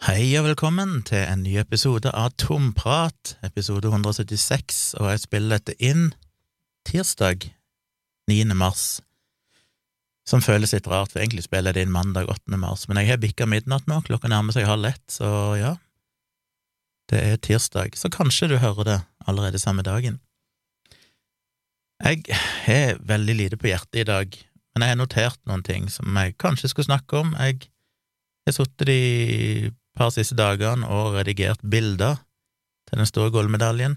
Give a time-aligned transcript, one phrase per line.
[0.00, 5.74] Hei og velkommen til en ny episode av Tomprat, episode 176, og jeg spiller dette
[5.76, 6.06] inn
[6.88, 7.42] tirsdag
[8.32, 8.38] 9.
[8.56, 9.02] mars,
[10.24, 12.56] som føles litt rart, for egentlig spiller jeg det inn mandag 8.
[12.56, 15.28] mars, men jeg har bikka midnatt nå, klokka nærmer seg halv ett, så
[15.60, 15.74] ja,
[17.12, 18.96] det er tirsdag, så kanskje du hører det
[19.28, 20.16] allerede samme dagen.
[22.00, 22.24] Jeg
[22.64, 24.40] har veldig lite på hjertet i dag,
[24.72, 27.36] men jeg har notert noen ting som jeg kanskje skulle snakke om.
[27.36, 27.68] Jeg
[28.48, 28.98] har sittet de
[29.98, 32.20] par siste dagene og redigert bilder
[32.88, 33.96] til den store gullmedaljen.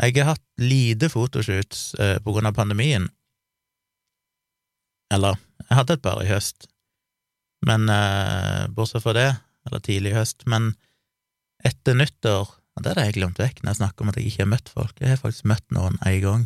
[0.00, 3.08] Jeg har hatt lite fotoshoots eh, på grunn av pandemien.
[5.12, 6.70] Eller, jeg hadde et par i høst,
[7.66, 9.28] men eh, bortsett fra det,
[9.68, 10.72] eller tidlig i høst, men
[11.66, 14.40] etter nyttår og Det hadde jeg glemt vekk når jeg snakker om at jeg ikke
[14.44, 15.00] har møtt folk.
[15.02, 16.44] Jeg har faktisk møtt noen en gang.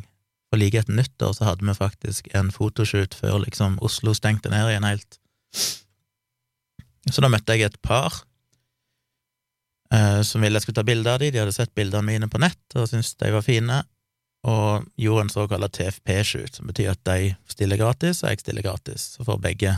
[0.49, 4.73] For like etter nyttår så hadde vi faktisk en fotoshoot før liksom Oslo stengte ned
[4.73, 5.19] igjen helt.
[7.11, 8.23] Så da møtte jeg et par
[9.93, 11.33] eh, som ville jeg skulle ta bilde av dem.
[11.35, 13.83] De hadde sett bildene mine på nett og syntes de var fine,
[14.45, 19.07] og gjorde en såkalt TFP-shoot, som betyr at de stiller gratis, og jeg stiller gratis.
[19.17, 19.73] Så får begge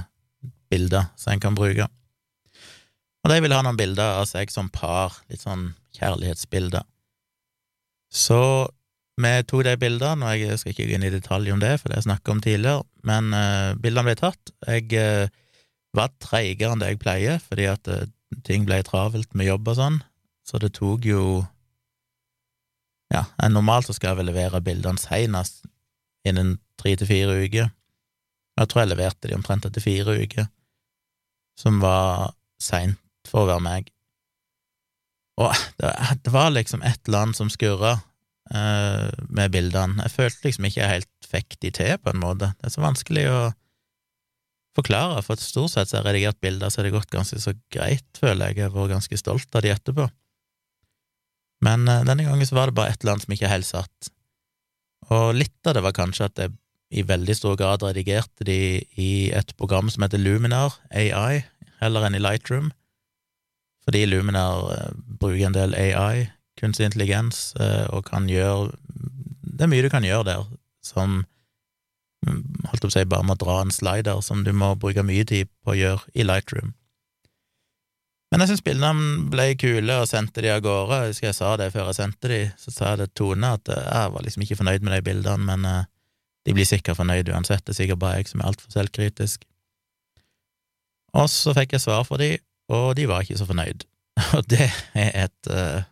[0.72, 1.86] bilder som en kan bruke.
[3.22, 6.83] Og de ville ha noen bilder av seg som par, litt sånn kjærlighetsbilder.
[8.11, 8.40] Så
[9.22, 11.90] vi tok de bildene, og jeg skal ikke gå inn i detalj om det, for
[11.90, 14.52] det jeg snakket om tidligere, men eh, bildene ble tatt.
[14.66, 15.30] Jeg uh,
[15.98, 18.05] var treigere enn det jeg pleier, fordi at uh,
[18.47, 20.00] ting ble travelt med jobb og sånn,
[20.47, 21.22] så det tok jo
[23.14, 25.62] Ja, normalt så skal jeg vel levere bildene seinest
[26.27, 27.69] innen tre til fire uker.
[28.58, 30.48] Jeg tror jeg leverte de omtrent etter fire uker,
[31.61, 33.92] som var seint for å være meg.
[35.39, 35.92] Og det,
[36.24, 37.98] det var liksom et eller annet som skurra
[38.50, 40.02] eh, med bildene.
[40.06, 42.52] Jeg følte liksom ikke jeg helt fikk de til, på en måte.
[42.58, 43.41] Det er så vanskelig å
[44.77, 47.55] forklare, for stort sett så har jeg redigert bilder, så har det gått ganske så
[47.72, 48.60] greit, føler jeg.
[48.60, 50.06] Jeg har vært ganske stolt av de etterpå.
[51.64, 54.10] Men uh, denne gangen så var det bare et eller annet som ikke helt satt.
[55.14, 56.56] Og litt av det var kanskje at jeg
[56.96, 61.42] i veldig stor grad redigerte de i et program som heter Luminar AI,
[61.80, 62.70] heller enn i Lightroom,
[63.86, 64.90] fordi Luminar uh,
[65.20, 66.28] bruker en del AI,
[66.61, 68.72] kunstig intelligens, uh, og kan gjøre
[69.56, 70.46] Det er mye du kan gjøre der
[70.84, 71.24] som
[72.27, 75.27] holdt opp å si, bare med å dra en slider som du må bruke mye
[75.28, 76.74] tid på å gjøre i Lightroom.
[78.32, 80.98] Men jeg syns bildene ble kule, og sendte de av gårde.
[81.04, 83.70] Jeg husker jeg sa det før jeg sendte de, så sa jeg det Tone at
[83.70, 85.84] eh, jeg var liksom ikke fornøyd med de bildene, men uh,
[86.46, 87.62] de blir sikkert fornøyd uansett.
[87.62, 89.46] Det er sikkert bare jeg som er altfor selvkritisk.
[91.16, 92.33] Og så fikk jeg svar fra de,
[92.74, 93.86] og de var ikke så fornøyd.
[94.36, 95.84] Og det er et uh,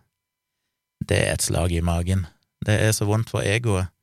[1.05, 2.27] Det er et slag i magen.
[2.65, 3.94] Det er så vondt for egoet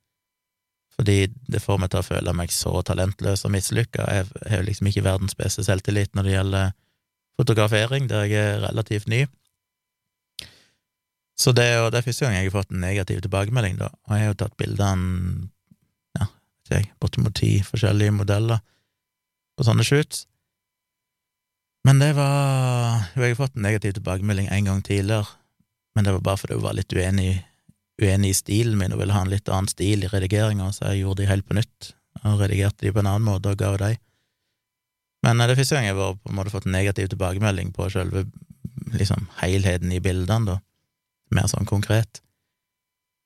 [1.02, 4.04] fordi det får meg til å føle meg så talentløs og mislykka.
[4.06, 6.74] Jeg har jo liksom ikke verdens beste selvtillit når det gjelder
[7.42, 9.24] fotografering, der jeg er relativt ny.
[11.42, 14.14] Så det, og det er første gang jeg har fått en negativ tilbakemelding, da, og
[14.14, 15.48] jeg har jo tatt bildene
[16.20, 16.28] ja,
[16.70, 18.62] jeg, bortimot ti forskjellige modeller
[19.58, 20.28] på sånne shoots.
[21.88, 25.26] Men det var Jo, jeg har fått en negativ tilbakemelding en gang tidligere,
[25.96, 27.40] men det var bare fordi hun var litt uenig
[28.02, 31.04] uenig i stilen min og ville ha en litt annen stil i redigeringa, så jeg
[31.04, 31.92] gjorde de helt på nytt
[32.22, 33.92] og redigerte de på en annen måte og ga de.
[35.26, 37.90] Men det er første gang jeg har på en måte fått en negativ tilbakemelding på
[37.94, 38.26] selve
[38.98, 40.58] liksom helheten i bildene, da,
[41.36, 42.22] mer sånn konkret.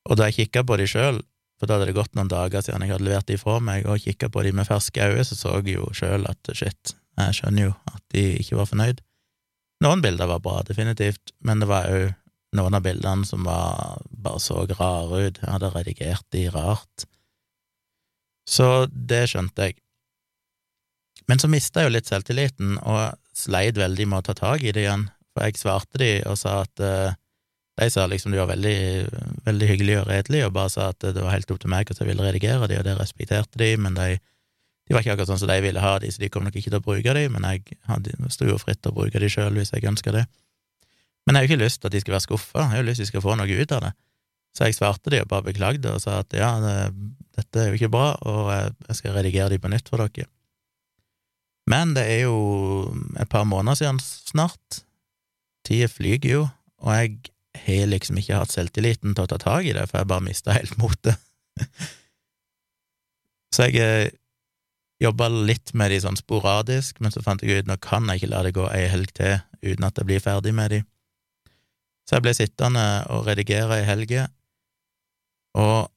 [0.06, 1.22] Og da jeg kikka på de sjøl,
[1.56, 4.02] for da hadde det gått noen dager siden jeg hadde levert de fra meg, og
[4.04, 7.70] kikka på de med ferske øyne, så så jeg jo sjøl at shit, jeg skjønner
[7.70, 9.00] jo at de ikke var fornøyd.
[9.84, 12.12] Noen bilder var bra, definitivt, men det var òg
[12.54, 15.40] noen av bildene som var, bare så rare ut.
[15.42, 17.06] Jeg hadde redigert de rart.
[18.46, 19.80] Så det skjønte jeg.
[21.26, 24.72] Men så mista jeg jo litt selvtilliten, og sleit veldig med å ta tak i
[24.72, 27.16] det igjen, for jeg svarte de og sa at uh,
[27.76, 28.78] De sa liksom de var veldig,
[29.44, 31.98] veldig hyggelige og redelige, og bare sa at det var helt opp til meg at
[32.00, 35.42] jeg ville redigere de, og det respekterte de, men de, de var ikke akkurat sånn
[35.42, 37.44] som de ville ha de, så de kom nok ikke til å bruke de, men
[37.44, 37.76] jeg
[38.32, 40.24] sto jo fritt til å bruke de sjøl hvis jeg ønska det.
[41.26, 42.86] Men jeg har jo ikke lyst til at de skal være skuffa, jeg har jo
[42.86, 43.92] lyst til at de skal få noe ut av det.
[44.56, 46.76] Så jeg svarte de og bare beklagde og sa at ja, det,
[47.36, 50.30] dette er jo ikke bra, og jeg skal redigere de på nytt for dere.
[51.66, 52.36] Men det er jo
[53.18, 54.82] et par måneder siden snart.
[55.66, 56.44] Tida flyger jo,
[56.86, 57.16] og jeg
[57.66, 60.54] har liksom ikke hatt selvtilliten til å ta tak i det, for jeg bare mista
[60.54, 61.18] helt motet.
[63.54, 64.14] så jeg eh,
[65.02, 68.32] jobba litt med de sånn sporadisk, men så fant jeg ut nå kan jeg ikke
[68.32, 70.84] la det gå ei helg til uten at jeg blir ferdig med de.
[72.06, 74.28] Så jeg ble sittende og redigere i helge,
[75.58, 75.90] og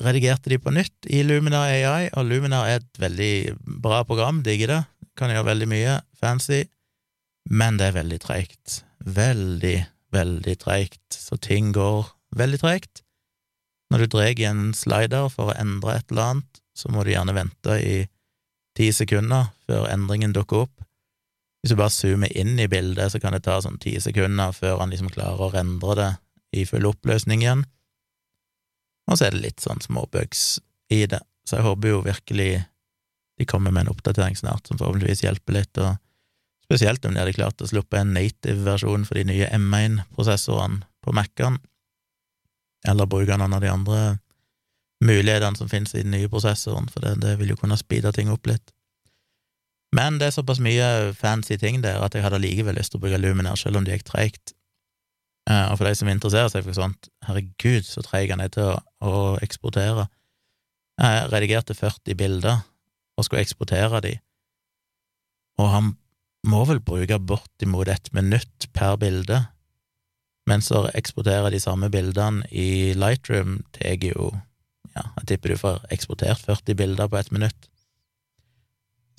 [0.00, 3.34] redigerte de på nytt i Luminar AI, og Luminar er et veldig
[3.84, 4.82] bra program, digger det,
[5.18, 6.62] kan gjøre veldig mye fancy,
[7.50, 8.84] men det er veldig treigt.
[9.00, 13.00] veldig, veldig treigt, så ting går veldig treigt.
[13.90, 17.10] Når du drar i en slider for å endre et eller annet, så må du
[17.14, 17.96] gjerne vente i
[18.76, 20.84] ti sekunder før endringen dukker opp.
[21.60, 24.80] Hvis du bare zoomer inn i bildet, så kan det ta sånn ti sekunder før
[24.80, 26.10] han liksom klarer å rendre det
[26.60, 27.66] i full oppløsning igjen.
[29.10, 30.60] Og så er det litt sånn småbugs
[30.94, 32.50] i det, så jeg håper jo virkelig
[33.40, 35.96] de kommer med en oppdatering snart som forhåpentligvis hjelper litt, og
[36.64, 41.14] spesielt om de hadde klart å sluppe en native versjon for de nye M1-prosessorene på
[41.16, 41.56] Mac-en,
[42.88, 44.00] eller bruke noen av de andre
[45.04, 48.28] mulighetene som finnes i den nye prosessoren, for det, det vil jo kunne speede ting
[48.32, 48.74] opp litt.
[49.96, 53.04] Men det er såpass mye fancy ting der at jeg hadde likevel lyst til å
[53.04, 54.54] bruke Luminar, selv om det gikk treigt.
[55.50, 58.70] Eh, og for de som interesserer seg for sånt, herregud, så treig han er til
[58.70, 60.06] å, å eksportere.
[61.00, 62.60] Jeg redigerte 40 bilder
[63.18, 64.14] og skulle eksportere de,
[65.60, 65.88] og han
[66.48, 69.42] må vel bruke bortimot et minutt per bilde,
[70.48, 74.30] mens å eksportere de samme bildene i Lightroom tar jo
[74.96, 77.69] ja, jeg tipper du får eksportert 40 bilder på ett minutt.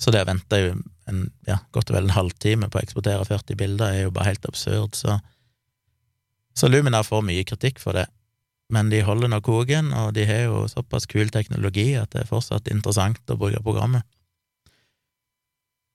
[0.02, 0.58] Så det å vente
[1.10, 4.32] en, ja, godt og vel en halvtime på å eksportere 40 bilder er jo bare
[4.32, 5.20] helt absurd, så
[6.52, 8.04] Så Lumina får mye kritikk for det,
[8.68, 12.28] men de holder nå koken, og de har jo såpass kul teknologi at det er
[12.28, 14.04] fortsatt interessant å bruke programmet.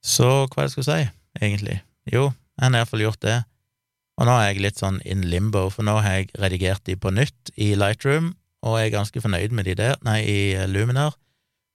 [0.01, 1.77] Så hva er det jeg skulle si, egentlig?
[2.09, 3.37] Jo, jeg har iallfall gjort det,
[4.17, 7.13] og nå er jeg litt sånn in limbo, for nå har jeg redigert de på
[7.13, 8.33] nytt i Lightroom,
[8.65, 11.13] og jeg er ganske fornøyd med de der, nei, i Luminar,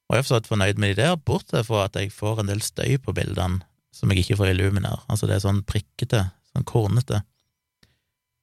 [0.08, 2.62] og jeg er forstått fornøyd med de der, bortsett fra at jeg får en del
[2.64, 3.62] støy på bildene
[3.92, 7.20] som jeg ikke får i Luminar, altså det er sånn prikkete, sånn kornete.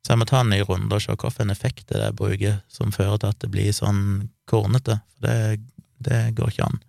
[0.05, 2.59] Så jeg må ta en ny runde og se hvilken effekt det er jeg bruker
[2.71, 4.03] som fører til at det blir sånn
[4.49, 5.63] kornete, for det,
[6.05, 6.79] det går ikke an.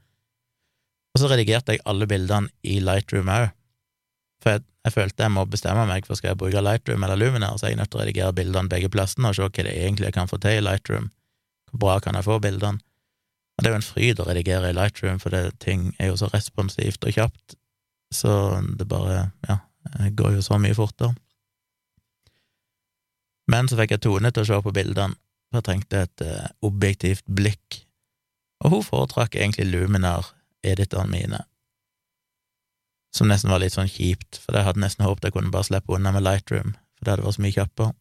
[1.11, 3.49] Og så redigerte jeg alle bildene i Lightroom òg,
[4.41, 7.57] for jeg, jeg, følte jeg må bestemme meg for skal jeg bruke Lightroom eller Luminar,
[7.59, 10.09] så jeg er nødt til å redigere bildene begge plassene og se hva det egentlig
[10.09, 11.11] jeg kan få til i Lightroom.
[11.73, 12.81] Hvor bra kan jeg få bildene?
[13.61, 16.15] Og det er jo en fryd å redigere i Lightroom, for det, ting er jo
[16.17, 17.59] så responsivt og kjapt,
[18.09, 18.31] så
[18.81, 19.59] det bare, ja,
[20.17, 21.13] går jo så mye fortere.
[23.53, 25.13] Men så fikk jeg Tone til å se på bildene,
[25.51, 27.83] for jeg trengte et uh, objektivt blikk,
[28.65, 31.45] og hun foretrakk egentlig Luminar-editene mine,
[33.13, 35.99] som nesten var litt sånn kjipt, for jeg hadde nesten håpet jeg kunne bare slippe
[35.99, 37.93] unna med Lightroom, for det hadde vært så mye kjappere.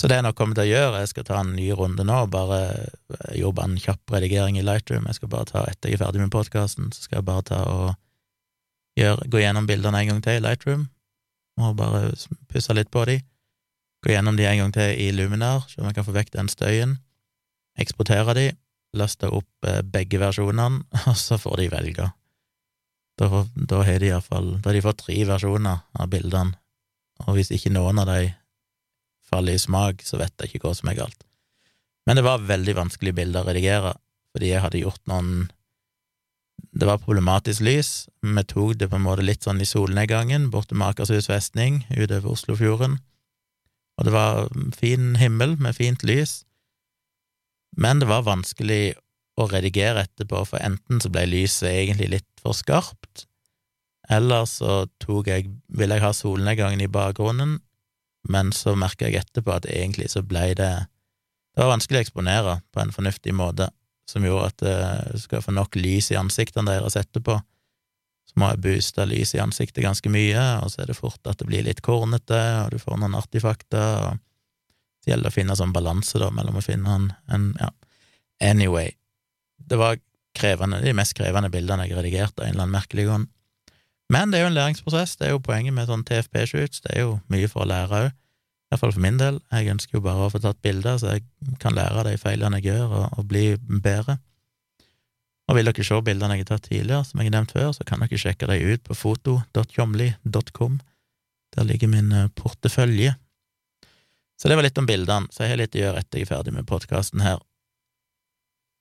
[0.00, 2.18] Så det jeg nå kommer til å gjøre, jeg skal ta en ny runde nå,
[2.32, 6.04] bare eh, jobbe en kjapp redigering i Lightroom, jeg skal bare ta, etter jeg er
[6.04, 7.92] ferdig med podkasten, så skal jeg bare ta og
[8.98, 10.88] gjøre, gå gjennom bildene en gang til i Lightroom,
[11.60, 12.10] og bare
[12.50, 13.20] pusse litt på de,
[14.02, 16.96] gå gjennom de en gang til i Luminar, så man kan få vekk den støyen,
[17.80, 18.48] eksportere de,
[18.96, 22.10] laste opp eh, begge versjonene, og så får de velge.
[23.20, 23.28] Da,
[23.68, 26.56] da har de iallfall Da har de fått tre versjoner av bildene,
[27.26, 28.32] og hvis ikke noen av de
[29.32, 31.26] faller i smak, så vet jeg ikke hva som er galt.
[32.06, 33.96] Men det var veldig vanskelig bilde å redigere,
[34.34, 35.50] fordi jeg hadde gjort noen
[36.72, 40.76] Det var problematisk lys, vi tok det på en måte litt sånn i solnedgangen, borte
[40.78, 42.94] med Akershus festning, utover Oslofjorden,
[43.98, 46.44] og det var fin himmel med fint lys,
[47.76, 48.94] men det var vanskelig
[49.36, 53.26] å redigere etterpå, for enten så ble lyset egentlig litt for skarpt,
[54.12, 57.58] eller så tok jeg, ville jeg ha solnedgangen i bakgrunnen,
[58.28, 60.86] men så merka jeg etterpå at egentlig så blei det
[61.52, 63.66] Det var vanskelig å eksponere på en fornuftig måte,
[64.08, 64.62] som gjorde at
[65.12, 67.34] du skal få nok lys i ansiktene deres etterpå,
[68.32, 71.40] så må jeg booste lyset i ansiktet ganske mye, og så er det fort at
[71.42, 74.22] det blir litt kornete, og du får noen artifakter, og
[75.02, 77.68] så gjelder det å finne sånn balanse, da, mellom å finne en, en Ja,
[78.48, 78.94] anyway,
[79.58, 80.00] det var
[80.38, 83.28] krevende, de mest krevende bildene jeg redigerte av en eller annen merkelig grunn.
[84.12, 87.06] Men det er jo en læringsprosess, det er jo poenget med sånn TFP-shoots, det er
[87.06, 88.10] jo mye for å lære òg,
[88.72, 89.38] iallfall for min del.
[89.52, 91.24] Jeg ønsker jo bare å få tatt bilder, så jeg
[91.62, 93.46] kan lære av de feilene jeg gjør, og, og bli
[93.84, 94.18] bedre.
[95.48, 97.86] Og vil dere se bildene jeg har tatt tidligere, som jeg har nevnt før, så
[97.88, 100.78] kan dere sjekke dem ut på foto.tjomli.com.
[101.56, 103.14] Der ligger min eh, portefølje.
[104.40, 106.32] Så det var litt om bildene, så jeg har litt å gjøre etter jeg er
[106.34, 107.40] ferdig med podkasten her.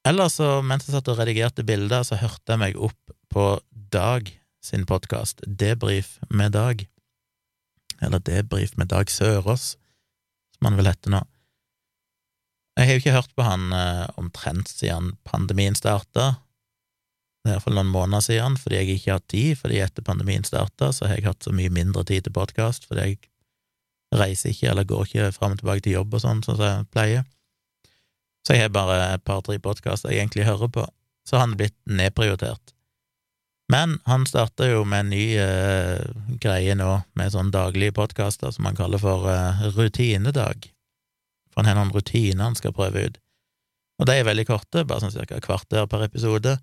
[0.07, 3.51] Ellers så, mens jeg satt og redigerte bilder, så hørte jeg meg opp på
[3.91, 4.31] Dag
[4.61, 6.85] sin podkast Debrif med Dag,
[8.01, 9.77] eller Debrif med Dag Sørås,
[10.55, 11.23] som han vil hete nå.
[12.77, 16.35] Jeg har jo ikke hørt på han eh, omtrent siden pandemien starta.
[17.41, 20.45] Det er iallfall noen måneder siden, fordi jeg ikke har hatt tid, fordi etter pandemien
[20.47, 23.19] starta, så har jeg hatt så mye mindre tid til podkast, fordi jeg
[24.13, 26.89] reiser ikke eller går ikke fram og tilbake til jobb og sånn, sånn som jeg
[26.93, 27.25] pleier.
[28.45, 30.85] Så jeg har bare et par-tre podkaster jeg egentlig hører på.
[31.27, 32.73] Så han blitt nedprioritert.
[33.71, 36.01] Men han starta jo med en ny uh,
[36.43, 40.67] greie nå, med sånn daglige podkaster som han kaller for uh, rutinedag.
[41.51, 43.19] For han har noen rutiner han skal prøve ut.
[44.01, 46.57] Og de er veldig korte, bare sånn cirka kvarter per episode.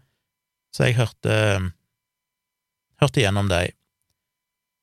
[0.75, 1.35] Så jeg hørte,
[3.01, 3.71] hørte gjennom de.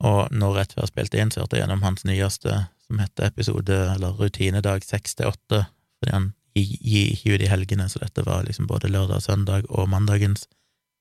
[0.05, 3.29] Og nå rett før jeg spilte inn, så hørte jeg gjennom hans nyeste, som heter
[3.29, 5.65] episode, eller rutinedag seks til åtte,
[5.99, 9.89] fordi han gir ikke ut i helgene, så dette var liksom både lørdag, søndag og
[9.91, 10.47] mandagens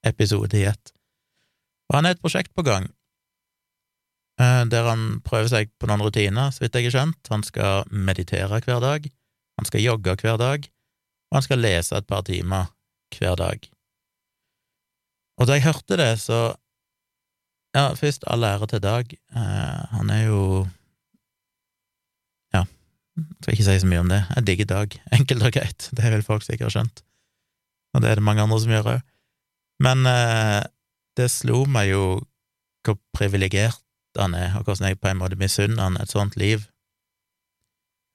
[0.04, 0.94] episode i ett.
[1.90, 2.88] Og han har et prosjekt på gang
[4.40, 7.30] eh, der han prøver seg på noen rutiner, så vidt jeg har skjønt.
[7.32, 9.06] Han skal meditere hver dag,
[9.60, 10.66] han skal jogge hver dag,
[11.30, 12.70] og han skal lese et par timer
[13.14, 13.68] hver dag.
[15.40, 16.54] Og da jeg hørte det, så
[17.74, 19.08] Ja, først all ære til Dag.
[19.34, 20.68] Eh, han er jo
[22.54, 22.60] Ja,
[23.42, 24.20] skal ikke si så mye om det.
[24.36, 24.94] Jeg digger Dag.
[25.18, 25.88] Enkelt og greit.
[25.90, 27.02] Det vil folk sikkert ha skjønt.
[27.94, 29.02] Og det er det mange andre som gjør òg.
[29.82, 30.62] Men eh,
[31.18, 32.04] det slo meg jo
[32.85, 33.80] hvor privilegert
[34.18, 36.66] han er, og hvordan jeg på en måte misunner han et sånt liv.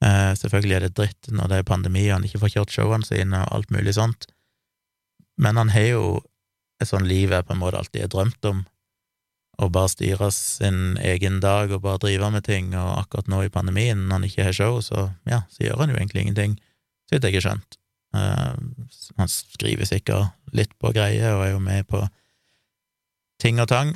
[0.06, 3.08] Eh, selvfølgelig er det dritt når det er pandemi og han ikke får kjørt showene
[3.08, 4.30] sine og alt mulig sånt,
[5.40, 6.04] men han har jo
[6.80, 8.62] et sånt liv jeg på en måte alltid har drømt om,
[9.60, 13.52] å bare styre sin egen dag og bare drive med ting, og akkurat nå i
[13.52, 16.56] pandemien, når han ikke har show, så ja, så gjør han jo egentlig ingenting,
[17.10, 17.80] så vidt jeg har skjønt.
[18.16, 18.56] Uh,
[19.20, 22.00] han skriver sikkert litt på greier og er jo med på
[23.40, 23.94] ting og tang,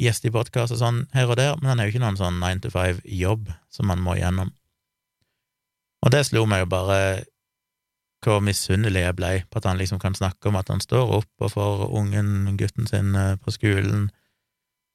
[0.00, 2.40] gjest i podkast og sånn her og der, men han er jo ikke noen sånn
[2.40, 4.54] nine to five-jobb som han må gjennom.
[6.00, 7.00] Og det slo meg jo bare
[8.24, 11.44] hvor misunnelig jeg blei på at han liksom kan snakke om at han står opp
[11.44, 14.10] og får ungen, gutten sin, eh, på skolen,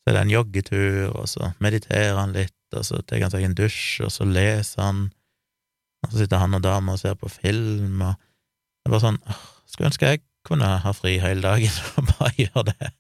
[0.05, 3.47] så er det en joggetur, og så mediterer han litt, og så tar han seg
[3.47, 4.99] en dusj, og så leser han,
[6.05, 9.21] og så sitter han og dama og ser på film, og det er bare sånn
[9.65, 12.91] Skulle ønske jeg kunne ha fri hele dagen og bare gjøre det.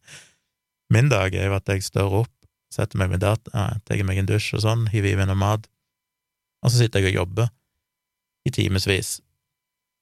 [0.95, 2.31] Min dag er jo at jeg står opp,
[2.71, 5.65] setter meg med data, tar meg en dusj og sånn, hiver i meg noe mat,
[6.63, 7.49] og så sitter jeg og jobber
[8.47, 9.17] i timevis.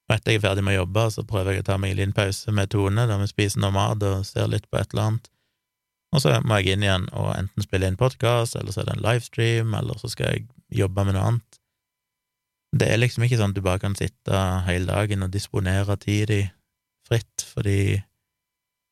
[0.05, 2.01] Og etter jeg er ferdig med å jobbe, så prøver jeg å ta meg en
[2.01, 5.09] liten pause med Tone, der vi spiser noe mat og ser litt på et eller
[5.09, 5.29] annet.
[6.13, 8.97] Og så må jeg inn igjen og enten spille inn podkast, eller så er det
[8.99, 10.45] en livestream, eller så skal jeg
[10.83, 11.61] jobbe med noe annet.
[12.73, 16.29] Det er liksom ikke sånn at du bare kan sitte hele dagen og disponere tida
[16.35, 16.41] di
[17.09, 18.03] fritt, fordi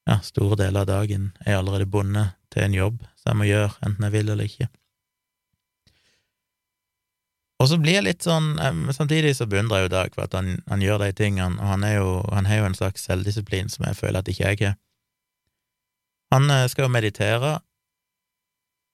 [0.10, 3.50] ja, store deler av dagen er jeg allerede bundet til en jobb som jeg må
[3.50, 4.68] gjøre, enten jeg vil eller ikke.
[7.62, 8.56] Og så blir jeg litt sånn
[8.90, 11.86] Samtidig så beundrer jeg jo Dag for at han, han gjør de tingene, og han,
[11.94, 14.80] jo, han har jo en slags selvdisiplin som jeg føler at ikke jeg har.
[16.32, 17.52] Han eh, skal jo meditere,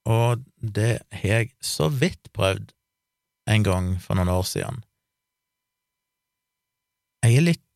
[0.10, 2.74] og det har jeg så vidt prøvd
[3.48, 4.82] en gang for noen år siden.
[7.24, 7.67] Jeg er litt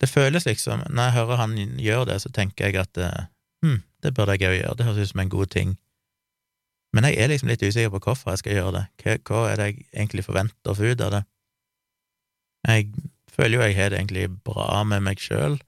[0.00, 3.00] det føles liksom, når jeg hører han gjør det, så tenker jeg at
[3.64, 5.76] hm, det burde jeg òg gjøre, det høres ut som en god ting.
[6.96, 9.66] Men jeg er liksom litt usikker på hvorfor jeg skal gjøre det, hva, er det
[9.68, 11.22] jeg egentlig forventer å få ut av det?
[12.68, 12.92] Jeg
[13.32, 15.58] føler jo jeg har det egentlig bra med meg sjøl.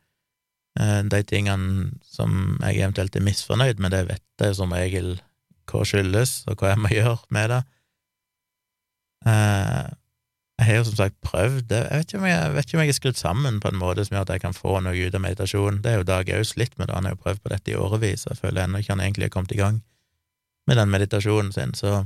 [0.81, 5.19] Eh, de tingene som jeg eventuelt er misfornøyd med, det vet jeg som regel
[5.71, 7.63] hva skyldes, og hva jeg må gjøre med det.
[10.61, 11.79] Jeg har jo som sagt prøvd det.
[11.89, 14.05] Jeg vet ikke om jeg, vet ikke om jeg er skrudd sammen på en måte
[14.05, 15.79] som gjør at jeg kan få noe ut av meditasjon.
[15.81, 17.79] Det er jo Dag Aus slitt med, da han har jo prøvd på dette i
[17.81, 19.79] årevis, og jeg føler ennå ikke han egentlig har kommet i gang
[20.69, 22.03] med den meditasjonen sin, så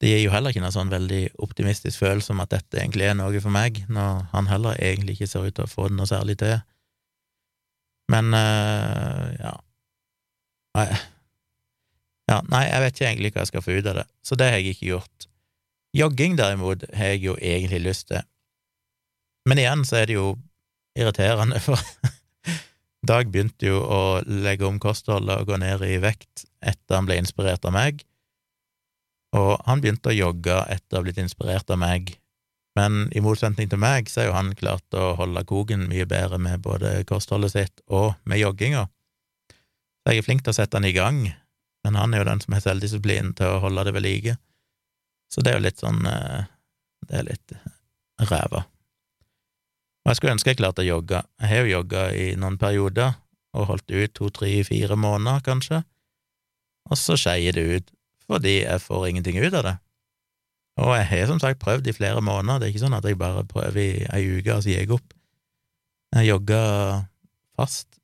[0.00, 3.16] det gir jo heller ikke noe sånn veldig optimistisk følelse om at dette egentlig er
[3.16, 6.08] noe for meg, når han heller egentlig ikke ser ut til å få det noe
[6.08, 6.60] særlig til.
[8.12, 9.56] Men øh, ja
[10.78, 10.86] Nei.
[12.30, 14.46] Ja, nei, jeg vet ikke egentlig hva jeg skal få ut av det, så det
[14.46, 15.29] har jeg ikke gjort.
[15.96, 18.22] Jogging, derimot, har jeg jo egentlig lyst til.
[19.48, 20.34] Men igjen så er det jo
[20.98, 21.80] irriterende, for
[23.10, 27.16] Dag begynte jo å legge om kostholdet og gå ned i vekt etter han ble
[27.16, 28.02] inspirert av meg,
[29.32, 32.12] og han begynte å jogge etter å ha blitt inspirert av meg,
[32.76, 36.38] men i motsetning til meg så har jo han klart å holde koken mye bedre
[36.42, 38.84] med både kostholdet sitt og med jogginga.
[40.00, 41.24] Så jeg er flink til å sette han i gang,
[41.84, 44.36] men han er jo den som har selvdisiplin til å holde det ved like.
[45.30, 46.48] Så det er jo litt sånn eh,
[47.06, 47.54] Det er litt
[48.30, 48.64] ræva.
[50.00, 51.22] Og jeg skulle ønske jeg klarte å jogge.
[51.40, 53.14] Jeg har jo jogga i noen perioder,
[53.56, 55.82] og holdt ut to, tre, fire måneder, kanskje,
[56.90, 57.92] og så skeier det ut,
[58.30, 59.76] fordi jeg får ingenting ut av det.
[60.80, 63.18] Og jeg har som sagt prøvd i flere måneder, det er ikke sånn at jeg
[63.20, 65.16] bare prøver i ei uke, og så gir jeg opp.
[66.16, 66.62] Jeg jogga
[67.58, 68.00] fast,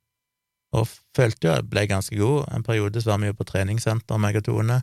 [0.75, 2.51] og følte jo jeg ble ganske god.
[2.53, 4.81] En periode så var vi jo på treningssenter, meg og Tone,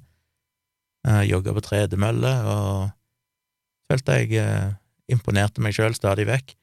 [1.05, 2.91] jeg jogga på tredemølle og
[3.91, 4.75] følte jeg uh,
[5.13, 6.55] imponerte meg sjøl stadig vekk.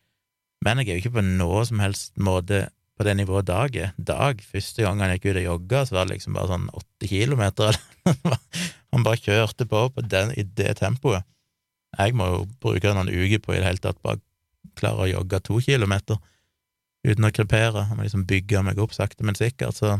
[0.65, 2.67] Men jeg er jo ikke på noe som helst måte
[2.97, 3.93] på det nivået Dag er.
[3.97, 7.09] Dag, første gang han gikk ut og jogga, så var det liksom bare sånn åtte
[7.09, 7.77] kilometer.
[8.93, 11.25] han bare kjørte på, på den, i det tempoet.
[11.97, 14.21] Jeg må jo bruke noen uker på i det hele tatt bare
[14.77, 16.21] klare å jogge to kilometer
[17.07, 17.87] uten å krepere.
[17.89, 19.97] Han må liksom bygge meg opp sakte, men sikkert, så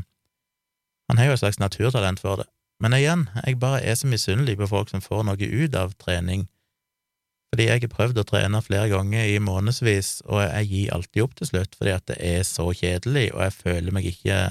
[1.12, 2.48] han har jo et slags naturtalent for det.
[2.81, 6.47] Men igjen, jeg bare er så misunnelig på folk som får noe ut av trening.
[7.51, 11.33] Fordi jeg har prøvd å trene flere ganger i månedsvis, og jeg gir alltid opp
[11.38, 14.41] til slutt fordi at det er så kjedelig, og jeg føler meg ikke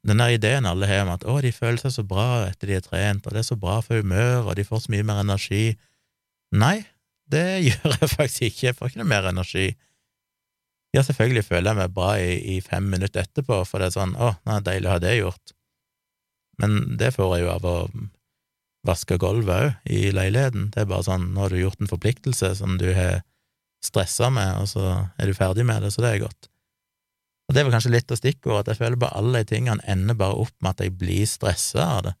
[0.00, 2.78] Den der ideen alle har om at å, de føler seg så bra etter de
[2.78, 5.20] har trent, og det er så bra for humør, og de får så mye mer
[5.20, 5.74] energi.
[6.56, 6.86] Nei,
[7.28, 9.66] det gjør jeg faktisk ikke, jeg får ikke noe mer energi.
[10.96, 14.16] Ja, selvfølgelig føler jeg meg bra i, i fem minutter etterpå, for det er sånn
[14.16, 15.52] å, er deilig å ha det gjort,
[16.60, 17.76] men det får jeg jo av å
[18.86, 20.70] vaske gulvet òg i leiligheten.
[20.74, 23.22] Det er bare sånn, nå har du gjort en forpliktelse som du har
[23.84, 24.86] stressa med, og så
[25.20, 26.50] er du ferdig med det, så det er godt.
[27.48, 29.84] Og det er vel kanskje litt av stikkordet, at jeg føler bare alle de tingene
[29.90, 32.14] ender bare opp med at jeg blir stressa av det,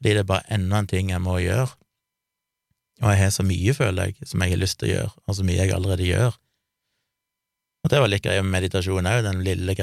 [0.00, 1.70] fordi det er bare enda en ting jeg må gjøre.
[3.00, 5.36] Og jeg har så mye, føler jeg, som jeg har lyst til å gjøre, og
[5.38, 6.36] så mye jeg allerede gjør.
[7.80, 9.76] Og det var litt greia med meditasjon òg, den lille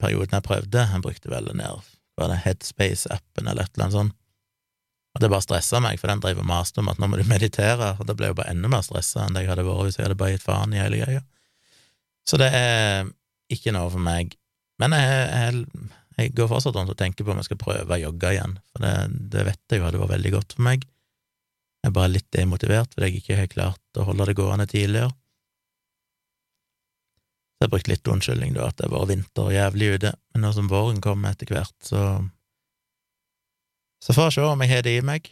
[0.00, 0.88] perioden jeg prøvde.
[0.90, 4.16] Jeg brukte vel en der, var det Headspace-appen eller et eller annet sånt
[5.16, 7.24] og det bare stressa meg, for den drev og maste om at nå må du
[7.24, 9.96] meditere, og det ble jo bare enda mer stressa enn det jeg hadde vært hvis
[9.96, 11.22] jeg hadde bare gitt faen i hele greia.
[12.28, 13.08] Så det er
[13.48, 14.34] ikke noe for meg.
[14.82, 15.86] Men jeg, jeg,
[16.18, 18.84] jeg går fortsatt rundt og tenker på om jeg skal prøve å jogge igjen, for
[18.84, 18.92] det,
[19.32, 20.84] det vet jeg jo hadde vært veldig godt for meg.
[21.80, 25.14] Jeg er bare litt demotivert fordi jeg ikke har klart å holde det gående tidligere.
[27.56, 30.52] Så jeg brukte litt unnskyldning, da, at det var vinter og jævlig ute, men nå
[30.52, 32.02] som våren kommer etter hvert, så
[34.04, 35.30] så får jeg se om jeg har det i meg.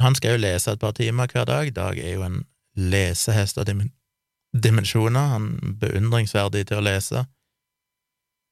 [0.00, 1.72] Han skal jo lese et par timer hver dag.
[1.76, 2.38] Dag er jo en
[2.78, 7.24] lesehest av dimensjoner, han er beundringsverdig til å lese.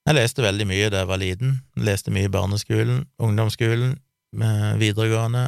[0.09, 3.97] Jeg leste veldig mye da jeg var liten, leste mye i barneskolen, ungdomsskolen,
[4.83, 5.47] videregående,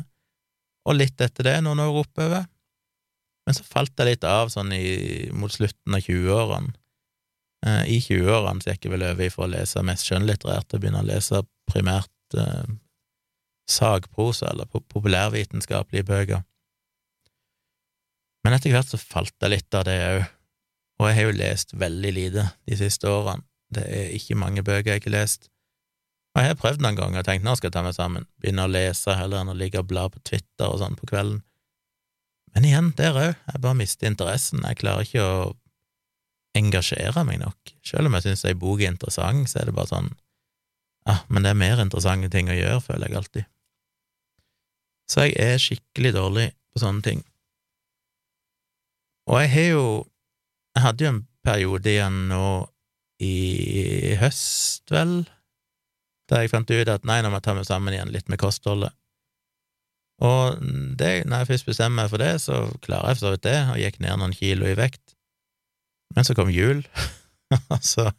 [0.89, 2.47] og litt etter det noen år oppover.
[3.45, 6.77] Men så falt jeg litt av sånn i, mot slutten av 20-årene.
[7.67, 11.03] Eh, I 20-årene gikk jeg vel over fra å lese mest skjønnlitterært til å begynne
[11.03, 12.73] å lese primært eh,
[13.71, 16.43] sagprosa eller populærvitenskapelige bøker.
[18.45, 20.23] Men etter hvert så falt det litt av det òg,
[21.01, 23.45] og jeg har jo lest veldig lite de siste årene.
[23.71, 25.47] Det er ikke mange bøker jeg ikke har lest.
[26.35, 28.67] Og jeg har prøvd noen ganger og tenkt nå skal jeg ta meg sammen, begynne
[28.67, 31.43] å lese heller enn å ligge og bla på Twitter og sånn på kvelden.
[32.55, 35.35] Men igjen, der òg, jeg bare mister interessen, jeg klarer ikke å
[36.59, 37.73] engasjere meg nok.
[37.87, 40.11] Selv om jeg syns ei bok er interessant, så er det bare sånn
[41.11, 43.49] ah, men det er mer interessante ting å gjøre, føler jeg alltid.
[45.11, 47.25] Så jeg er skikkelig dårlig på sånne ting.
[49.31, 49.85] Og jeg har jo
[50.71, 52.47] Jeg hadde jo en periode igjen nå
[53.21, 55.25] i høst, vel,
[56.31, 58.39] der jeg fant ut at nei, nå må jeg ta meg sammen igjen litt med
[58.39, 58.95] kostholdet.
[60.23, 60.61] Og
[61.01, 63.57] det, når jeg først bestemmer meg for det, så klarer jeg for så vidt det,
[63.73, 65.10] og gikk ned noen kilo i vekt.
[66.17, 66.83] Men så kom jul,
[67.75, 68.11] og så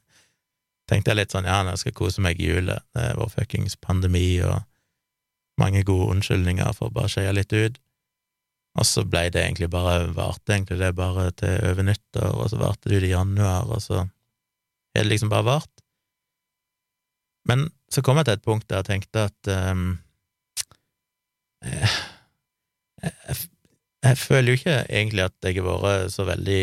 [0.89, 3.77] tenkte jeg litt sånn ja, jeg skal kose meg i julet, det er vår fuckings
[3.80, 4.60] pandemi og
[5.62, 7.77] mange gode unnskyldninger for å bare skeie litt ut.
[8.80, 12.60] Og så ble det egentlig bare varte egentlig det bare til over nyttår, og så
[12.62, 13.99] varte det ut i januar, og så
[14.95, 15.84] er det liksom bare vart.
[17.49, 19.88] Men så kom jeg til et punkt der jeg tenkte at um,
[21.65, 21.89] jeg,
[23.04, 23.39] jeg,
[24.06, 26.62] jeg, føler jo ikke egentlig at jeg har vært så veldig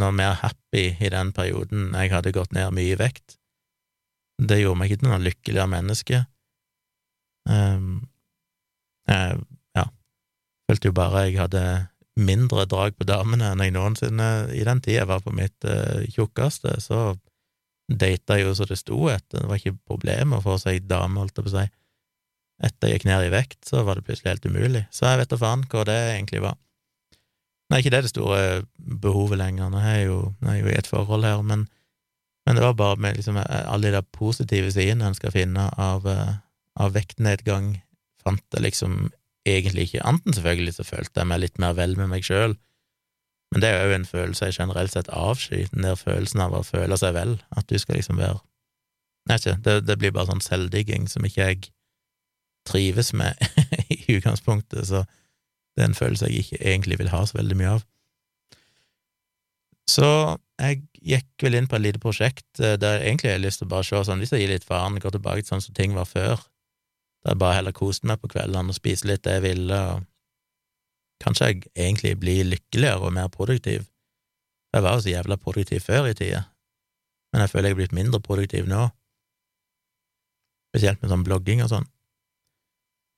[0.00, 3.38] noe mer happy i den perioden jeg hadde gått ned mye i vekt.
[4.36, 6.22] Det gjorde meg ikke til noe lykkeligere menneske.
[7.48, 8.08] Um,
[9.08, 9.38] jeg,
[9.78, 9.84] ja,
[10.68, 11.62] følte jo bare jeg hadde
[12.16, 16.74] mindre drag på damene enn jeg noensinne I den tida var på mitt uh, tjukkeste,
[16.82, 17.14] så
[17.86, 21.38] data jo så det sto etter, det var ikke problem å få seg dame, holdt
[21.38, 21.66] jeg på å si.
[22.66, 25.32] Etter jeg gikk ned i vekt, så var det plutselig helt umulig, så jeg vet
[25.32, 26.56] da faen hva det egentlig var.
[27.70, 28.42] Nei, ikke det er det store
[29.02, 31.64] behovet lenger, nå er jeg jo, er jo i et forhold her, men,
[32.46, 36.06] men det var bare med liksom alle de der positive sidene en skal finne av,
[36.06, 36.38] uh,
[36.78, 37.72] av vektnedgang,
[38.22, 39.08] fant jeg liksom
[39.46, 40.04] egentlig ikke.
[40.06, 42.54] Anten selvfølgelig så følte jeg meg litt mer vel med meg sjøl,
[43.54, 46.64] men det er jo en følelse jeg generelt sett avskyr, den der følelsen av å
[46.66, 48.42] føle seg vel, at du skal liksom være
[49.26, 51.70] Nei, ikke, det, det blir bare sånn selvdigging som ikke jeg
[52.66, 53.34] trives med
[53.90, 55.00] i utgangspunktet, så
[55.76, 57.84] det er en følelse jeg ikke egentlig vil ha så veldig mye av.
[59.86, 60.08] Så
[60.58, 63.68] jeg gikk vel inn på et lite prosjekt eh, der jeg egentlig har lyst til
[63.68, 65.94] å bare se sånn, hvis jeg gir litt faen, går tilbake til sånn som ting
[65.96, 66.42] var før,
[67.22, 71.22] der jeg bare heller koste meg på kveldene og spiste litt det jeg ville, og
[71.22, 73.86] kanskje jeg egentlig blir lykkeligere og mer produktiv.
[74.74, 76.42] Jeg var jo så jævla produktiv før i tida,
[77.32, 78.88] men jeg føler jeg er blitt mindre produktiv nå,
[80.72, 81.86] spesielt med sånn blogging og sånn.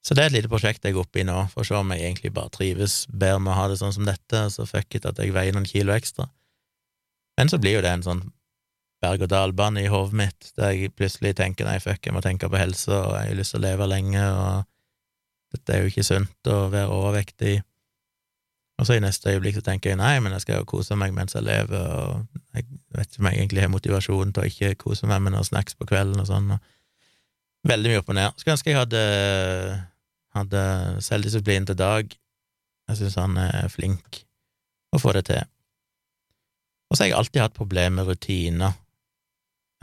[0.09, 1.91] Så det er et lite prosjekt jeg er oppe i nå, for å se om
[1.93, 5.05] jeg egentlig bare trives bedre med å ha det sånn som dette, så fuck it
[5.05, 6.31] at jeg veier noen kilo ekstra.
[7.37, 8.23] Men så blir jo det en sånn
[9.05, 12.89] berg-og-dal-bane i hodet mitt, der jeg plutselig tenker nei, fuck, jeg må tenke på helse,
[12.89, 16.57] og jeg har lyst til å leve lenge, og dette er jo ikke sunt å
[16.73, 17.59] være overvektig.
[18.79, 21.13] Og så i neste øyeblikk så tenker jeg nei, men jeg skal jo kose meg
[21.13, 22.67] mens jeg lever, og jeg
[22.97, 25.77] vet ikke om jeg egentlig har motivasjon til å ikke kose meg med noen snacks
[25.77, 26.53] på kvelden og sånn.
[27.69, 28.41] Veldig mye opp og ned.
[28.41, 29.03] Skulle ønske jeg hadde,
[30.43, 30.65] hadde
[31.05, 32.11] selvdisiplin til Dag.
[32.89, 34.23] Jeg syns han er flink
[34.95, 35.43] å få det til.
[36.89, 38.77] Og så har jeg alltid hatt problemer med rutiner.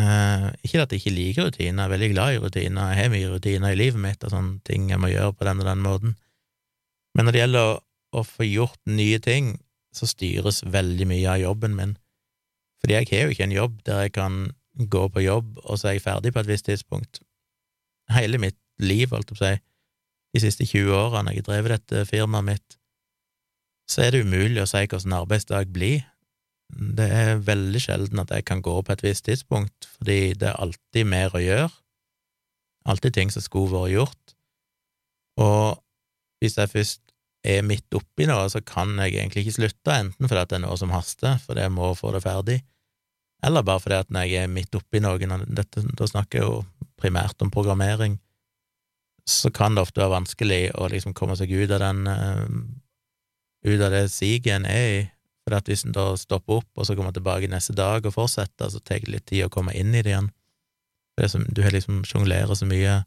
[0.02, 3.12] Eh, ikke at jeg ikke liker rutiner, jeg er veldig glad i rutiner, jeg har
[3.14, 5.84] mye rutiner i livet mitt og sånne ting jeg må gjøre på den og den
[5.86, 6.18] måten,
[7.16, 7.78] men når det gjelder å
[8.16, 9.56] å få gjort nye ting,
[9.96, 11.96] så styres veldig mye av jobben min.
[12.82, 14.42] Fordi jeg har jo ikke en jobb der jeg kan
[14.76, 17.22] gå på jobb, og så er jeg ferdig på et visst tidspunkt.
[18.12, 19.54] Hele mitt liv, holdt jeg på å si,
[20.36, 22.78] de siste 20 årene jeg har drevet dette firmaet mitt,
[23.90, 26.04] så er det umulig å si hvordan arbeidsdag blir.
[26.74, 30.62] Det er veldig sjelden at jeg kan gå på et visst tidspunkt, fordi det er
[30.62, 31.72] alltid mer å gjøre,
[32.90, 34.36] alltid ting som skulle vært gjort,
[35.42, 35.82] og
[36.42, 37.02] hvis jeg først
[37.46, 40.78] er midt oppi noe, så kan jeg egentlig ikke slutte, enten fordi det er noe
[40.80, 42.60] som haster, fordi jeg må få det ferdig,
[43.46, 46.64] eller bare fordi at når jeg er midt oppi noe, da snakker jeg jo
[46.98, 48.18] primært om programmering,
[49.26, 52.46] så kan det ofte være vanskelig å liksom komme seg ut av den uh,
[53.66, 55.02] ut av det siget en er i,
[55.46, 58.70] for at hvis en da stopper opp og så kommer tilbake neste dag og fortsetter,
[58.70, 60.32] så tar det litt tid å komme inn i det igjen.
[61.18, 63.04] Det som, du har liksom sjonglerer så mye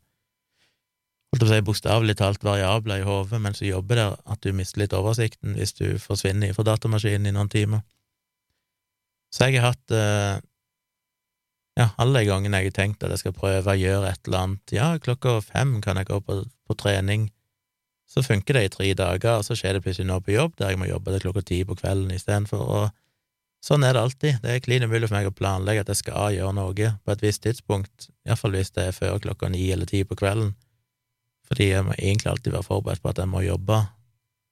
[1.28, 4.82] holdt å si bokstavelig talt variabler i hodet mens du jobber der, at du mister
[4.82, 7.84] litt oversikten hvis du forsvinner fra datamaskinen i noen timer.
[9.34, 10.40] Så jeg har hatt eh,
[11.78, 14.74] ja, alle gangene jeg har tenkt at jeg skal prøve å gjøre et eller annet,
[14.74, 17.28] ja, klokka fem kan jeg gå på, på trening,
[18.08, 20.72] så funker det i tre dager, og så skjer det plutselig nå på jobb der
[20.72, 24.54] jeg må jobbe til klokka ti på kvelden istedenfor, og sånn er det alltid, det
[24.54, 27.44] er klin umulig for meg å planlegge at jeg skal gjøre noe på et visst
[27.46, 30.56] tidspunkt, iallfall hvis det er før klokka ni eller ti på kvelden
[31.48, 33.78] fordi jeg må egentlig alltid være forberedt på at jeg må jobbe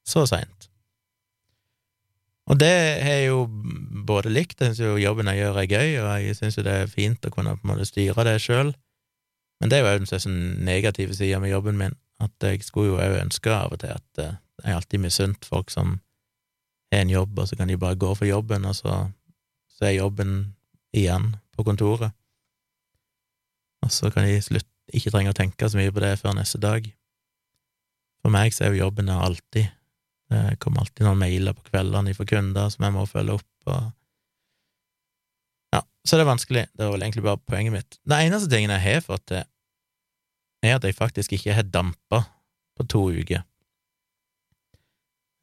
[0.06, 0.70] så seint.
[2.46, 3.40] Og det har jeg jo
[4.06, 6.74] både likt, jeg syns jo jobben jeg gjør er gøy, og jeg syns jo det
[6.78, 8.70] er fint å kunne på en måte styre det sjøl,
[9.60, 12.92] men det er jo òg den sånn negative sida med jobben min, at jeg skulle
[12.92, 15.98] jo òg ønske av og til at eh, jeg alltid misunt folk som
[16.92, 19.00] har en jobb, og så kan de bare gå for jobben, og så,
[19.74, 20.36] så er jobben
[20.96, 22.14] igjen på kontoret,
[23.82, 26.60] og så kan de slutte ikke trenge å tenke så mye på det før neste
[26.62, 26.86] dag.
[28.22, 29.72] For meg så er jo jobben der alltid.
[30.26, 33.92] Det kommer alltid noen mailer på kveldene fra kunder som jeg må følge opp, og
[35.74, 36.64] Ja, så det er vanskelig.
[36.72, 37.98] Det var vel egentlig bare poenget mitt.
[38.06, 39.44] Den eneste tingen jeg har fått til,
[40.64, 42.22] er at jeg faktisk ikke har dampa
[42.76, 43.44] på to uker.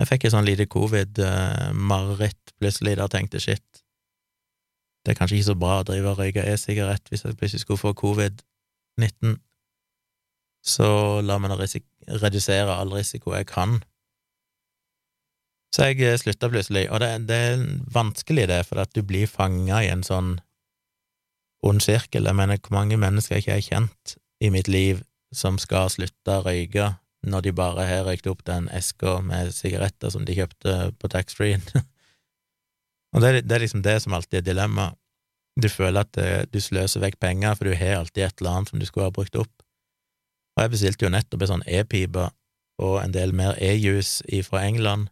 [0.02, 3.84] Jeg fikk et sånn lite covid-mareritt plutselig, da tenkte shit,
[5.04, 7.82] det er kanskje ikke så bra å drive og røyke e-sigarett hvis jeg plutselig skulle
[7.82, 8.44] få covid
[9.00, 9.36] 19,
[10.64, 10.88] så
[11.24, 13.82] la meg redusere all risiko jeg kan.
[15.74, 19.30] Så jeg eh, slutta plutselig, og det, det, er vanskelig, det, for at du blir
[19.30, 20.36] fanga i en sånn
[21.66, 22.28] ond sirkel.
[22.30, 25.02] Jeg mener, hvor mange mennesker jeg ikke har kjent i mitt liv
[25.34, 26.92] som skal slutte å røyke
[27.26, 31.64] når de bare har røykt opp den eska med sigaretter som de kjøpte på taxfree-en.
[33.16, 35.00] og det, det, er liksom det som alltid er dilemmaet
[35.62, 38.72] du føler at eh, du sløser vekk penger, for du har alltid et eller annet
[38.72, 39.66] som du skulle ha brukt opp.
[40.58, 42.26] Og jeg bestilte jo nettopp en sånn e-pipe
[42.82, 45.12] og en del mer e-juice fra England,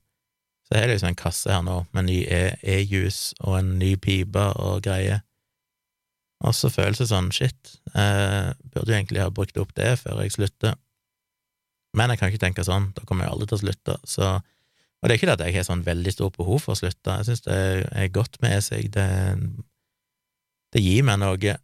[0.72, 3.90] så jeg har liksom en kasse her nå med ny e- e-juice og en ny
[4.00, 5.20] pipe og greier.
[6.48, 10.22] Og så føles det sånn, shit, eh, burde jo egentlig ha brukt opp det før
[10.24, 10.78] jeg slutter.
[11.94, 14.32] Men jeg kan ikke tenke sånn, da kommer jeg aldri til å slutte, så
[15.02, 17.10] Og det er ikke det at jeg har sånn veldig stort behov for å slutte,
[17.10, 17.56] jeg synes det
[17.90, 19.40] er godt med seg, det er
[20.76, 21.56] det gir meg noe,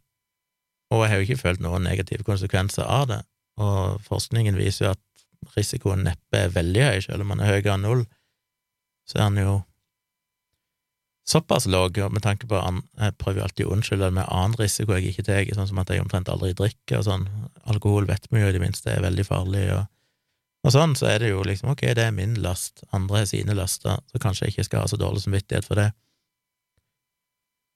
[0.90, 3.20] og jeg har jo ikke følt noen negative konsekvenser av det,
[3.62, 7.76] og forskningen viser jo at risikoen neppe er veldig høy, selv om man er høyere
[7.76, 8.02] enn null,
[9.08, 9.56] så er han jo
[11.28, 14.56] såpass lav med tanke på an, Jeg prøver jo alltid å unnskylde det med annen
[14.56, 17.28] risiko jeg ikke tar, sånn som at jeg omtrent aldri drikker og sånn.
[17.68, 19.88] Alkohol vet vi jo i det minste er veldig farlig, og,
[20.64, 23.56] og sånn, så er det jo liksom ok, det er min last, andre er sine
[23.56, 25.90] laster, så kanskje jeg ikke skal ha så dårlig samvittighet for det.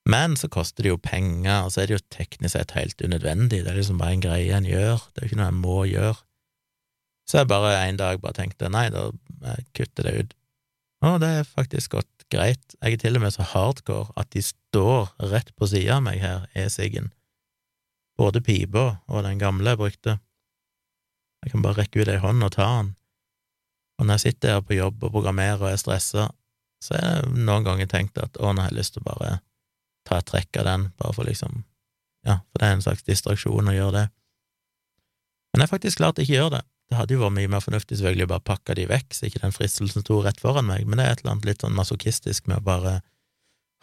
[0.09, 3.63] Men så koster det jo penger, og så er det jo teknisk sett helt unødvendig,
[3.63, 5.81] det er liksom bare en greie en gjør, det er jo ikke noe jeg må
[5.93, 6.21] gjøre.
[7.29, 9.11] Så jeg bare en dag bare tenkte nei, da
[9.77, 10.33] kutter det ut,
[11.03, 12.77] Og det er faktisk gått greit.
[12.79, 16.23] Jeg er til og med så hardcore at de står rett på sida av meg
[16.23, 17.11] her, e-siggen.
[18.19, 20.19] Både pipa og den gamle jeg brukte.
[21.43, 22.93] Jeg kan bare rekke ut ei hånd og ta den.
[23.99, 26.29] Og når jeg sitter her på jobb og programmerer og er stressa,
[26.83, 29.37] så har jeg noen ganger tenkt at å, nå har jeg lyst til å bare
[30.07, 31.65] ta et trekk av den, bare for liksom
[32.23, 34.03] Ja, for det er en slags distraksjon å gjøre det.
[35.51, 36.61] Men jeg er faktisk klart ikke gjør det.
[36.93, 39.41] Det hadde jo vært mye mer fornuftig selvfølgelig å bare pakke de vekk, så ikke
[39.41, 42.51] den fristelsen sto rett foran meg, men det er et eller annet litt sånn masochistisk
[42.51, 42.93] med å bare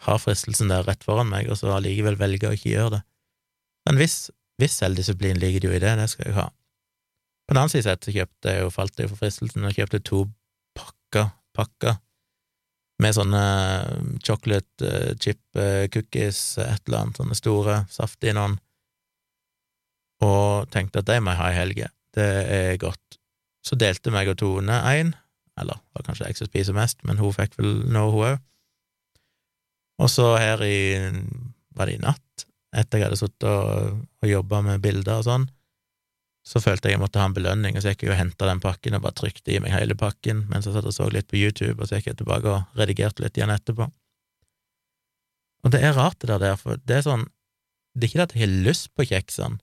[0.06, 3.00] ha fristelsen der rett foran meg, og så allikevel velge å ikke gjøre det.
[3.88, 4.14] Men hvis,
[4.62, 6.46] hvis selvdisiplin ligger det jo i det, det skal jeg ha.
[7.50, 10.22] På den annen side så kjøpte jeg jo, falt jeg for fristelsen og kjøpte to
[10.78, 11.98] pakker, pakker
[13.02, 13.44] med sånne
[14.22, 18.60] chocolate uh, chip uh, cookies, et eller annet, sånne store, saftige noen,
[20.22, 21.90] og tenkte at de må jeg ha i helga.
[22.16, 23.18] Det er godt.
[23.66, 25.12] Så delte meg og Tone én,
[25.60, 28.42] eller det var kanskje jeg som spiser mest, men hun fikk vel noe, hun òg.
[30.00, 30.80] Og så her i
[31.76, 32.46] var det i natt,
[32.76, 35.46] etter jeg hadde sittet og, og jobba med bilder og sånn,
[36.46, 38.62] så følte jeg jeg måtte ha en belønning, og så gikk jeg og henta den
[38.62, 41.38] pakken og bare trykte i meg hele pakken mens jeg satt og så litt på
[41.38, 43.90] YouTube, og så gikk jeg tilbake og redigerte litt igjen etterpå.
[45.60, 47.26] Og det er rart, det der, for det er sånn
[47.92, 49.58] Det er ikke det at jeg har lyst på kjeksene,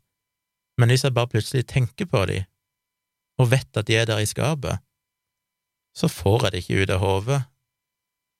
[0.77, 2.41] men hvis jeg bare plutselig tenker på de,
[3.37, 4.81] og vet at de er der i skapet,
[5.97, 7.39] så får jeg det ikke ut av hodet,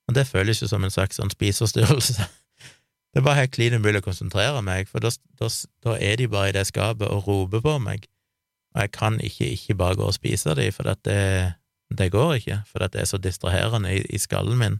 [0.08, 2.28] og det føles jo som en slags sånn spiseforstyrrelse.
[3.16, 5.48] Det er bare helt klin umulig å konsentrere meg, for da, da,
[5.82, 8.04] da, er de bare i det skapet og roper på meg,
[8.76, 11.16] og jeg kan ikke ikke bare gå og spise de, for det,
[11.98, 14.78] det går ikke, for det er så distraherende i, i skallen min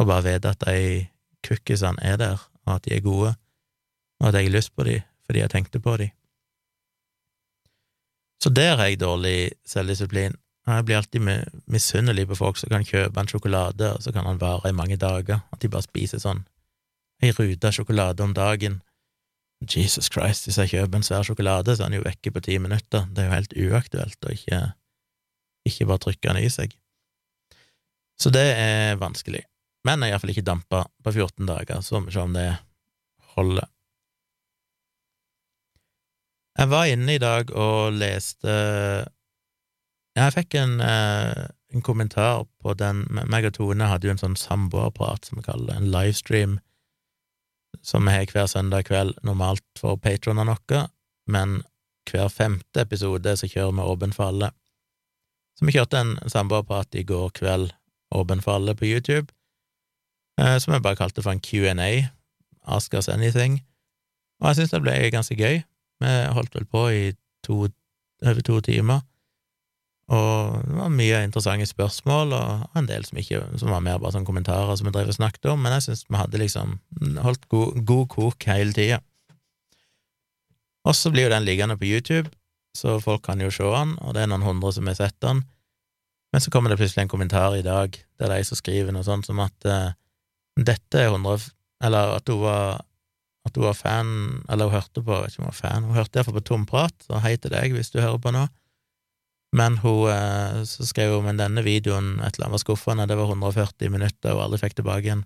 [0.00, 1.04] å bare vite at de
[1.46, 3.36] kukkisene er der, og at de er gode,
[4.18, 6.10] og at jeg har lyst på de fordi jeg tenkte på de.
[8.42, 10.36] Så der har jeg dårlig selvdisiplin.
[10.66, 11.22] Jeg blir alltid
[11.70, 14.98] misunnelig på folk som kan kjøpe en sjokolade, og så kan den vare i mange
[14.98, 16.42] dager, at de bare spiser sånn
[17.22, 18.80] ei rute sjokolade om dagen.
[19.62, 22.58] Jesus Christ, hvis jeg kjøper en svær sjokolade, så er den jo vekke på ti
[22.60, 23.06] minutter.
[23.08, 24.58] Det er jo helt uaktuelt å ikke,
[25.70, 26.74] ikke bare trykke den i seg.
[28.20, 29.46] Så det er vanskelig.
[29.86, 32.50] Men jeg har iallfall ikke dampa på 14 dager, så vi se om det
[33.36, 33.70] holder.
[36.56, 38.52] Jeg var inne i dag og leste
[40.16, 44.38] Jeg fikk en, eh, en kommentar på den meg og Tone hadde jo en sånn
[44.40, 46.54] samboerprat, som vi kaller det, en livestream,
[47.84, 50.86] som vi har hver søndag kveld, normalt for patronene våre,
[51.28, 51.60] men
[52.08, 54.50] hver femte episode så kjører vi Åpen for alle.
[55.58, 57.72] Så vi kjørte en samboerprat i går kveld,
[58.14, 59.28] Åpen for alle, på YouTube,
[60.40, 62.08] eh, som jeg bare kalte for en Q&A,
[62.66, 63.60] Ask us anything,
[64.40, 65.60] og jeg syns det ble ganske gøy.
[66.02, 67.02] Vi holdt vel på i
[67.46, 67.66] to,
[68.24, 69.04] over to timer,
[70.06, 74.14] og det var mye interessante spørsmål, og en del som, ikke, som var mer bare
[74.14, 76.76] sånn kommentarer som vi drev og snakket om, men jeg syns vi hadde liksom
[77.24, 79.00] holdt god, god kok hele tida.
[80.86, 82.30] Og så blir jo den liggende på YouTube,
[82.76, 85.42] så folk kan jo se den, og det er noen hundre som har sett den.
[86.30, 89.06] Men så kommer det plutselig en kommentar i dag, der er ei som skriver noe
[89.06, 89.94] sånt som at uh,
[90.56, 91.38] dette er hundre
[91.84, 92.84] Eller at hun var
[93.46, 94.12] at hun var fan,
[94.50, 96.46] eller hun hørte på, jeg vet ikke om hun var fan, hun hørte iallfall på
[96.50, 98.46] Tomprat, så hei til deg hvis du hører på nå.
[99.56, 103.16] Men hun eh, så skrev hun men denne videoen et eller annet var skuffende, det
[103.18, 105.24] var 140 minutter og aldri fikk tilbake igjen.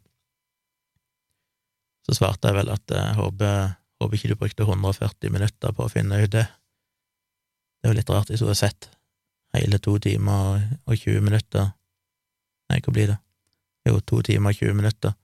[2.07, 5.93] Så svarte jeg vel at jeg håper, håper ikke du brukte 140 minutter på å
[5.93, 6.47] finne ut det.
[7.81, 8.91] Det er jo litt rart hvis hun har sett
[9.57, 11.73] hele to timer og 20 minutter
[12.71, 13.17] Nei, hva blir det?
[13.89, 15.15] Jo, to timer og 20 minutter,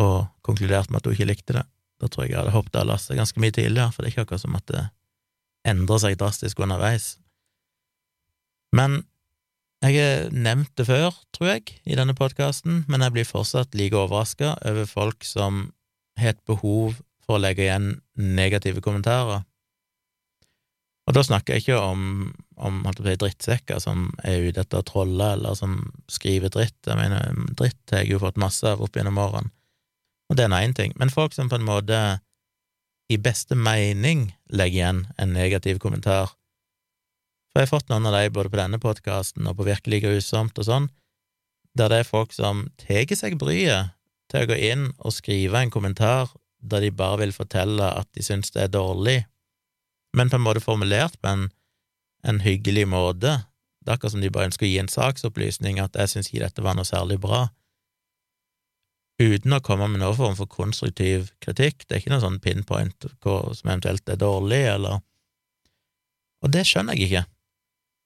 [0.00, 1.64] og konkludert med at hun ikke likte det.
[2.02, 4.26] Da tror jeg jeg hadde hoppet av lasset ganske mye tidligere, for det er ikke
[4.26, 4.84] akkurat som at det
[5.68, 7.16] endrer seg drastisk underveis.
[8.74, 9.02] Men
[9.82, 13.98] jeg har nevnt det før, tror jeg, i denne podkasten, men jeg blir fortsatt like
[13.98, 15.64] overraska over folk som
[16.18, 19.42] har et behov for å legge igjen negative kommentarer.
[21.10, 22.04] Og da snakker jeg ikke om,
[22.62, 26.78] om si, drittsekker som er ute etter å trolle, eller som skriver dritt.
[26.86, 29.50] Jeg mener, dritt har jeg jo fått masse av opp gjennom årene.
[30.32, 31.96] Og det er nå én ting, men folk som på en måte
[33.12, 36.32] i beste mening legger igjen en negativ kommentar.
[37.52, 40.56] For jeg har fått noen av de både på denne podkasten og på Virkelig grusomt
[40.56, 40.88] og sånn,
[41.76, 43.92] der det er folk som tar seg bryet
[44.32, 46.32] til å gå inn og skrive en kommentar
[46.64, 49.26] der de bare vil fortelle at de syns det er dårlig,
[50.16, 51.50] men på en måte formulert på en,
[52.24, 53.42] en hyggelig måte.
[53.84, 56.46] Det er akkurat som de bare ønsker å gi en saksopplysning, at jeg syns ikke
[56.46, 57.50] dette var noe særlig bra
[59.22, 61.86] uten å komme med noen form for konstruktiv kritikk.
[61.86, 65.00] Det er ikke noe sånn pinpoint som eventuelt er dårlig, eller
[66.42, 67.26] Og det skjønner jeg ikke.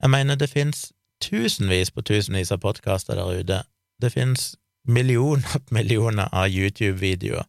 [0.03, 0.91] Jeg mener det finnes
[1.25, 3.63] tusenvis på tusenvis av podkaster der ute.
[4.03, 7.47] Det finnes millioner på millioner av YouTube-videoer.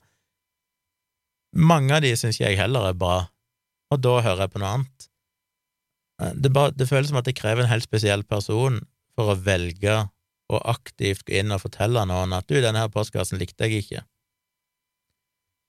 [1.57, 3.27] Mange av de syns jeg heller er bra,
[3.91, 5.07] og da hører jeg på noe annet.
[6.39, 8.79] Det, bare, det føles som at det krever en helt spesiell person
[9.17, 9.99] for å velge
[10.47, 14.03] å aktivt gå inn og fortelle noen at du, denne her postkassen likte jeg ikke.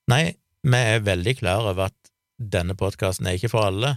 [0.08, 3.96] Nei, vi er veldig klar over at denne podkasten er ikke for alle.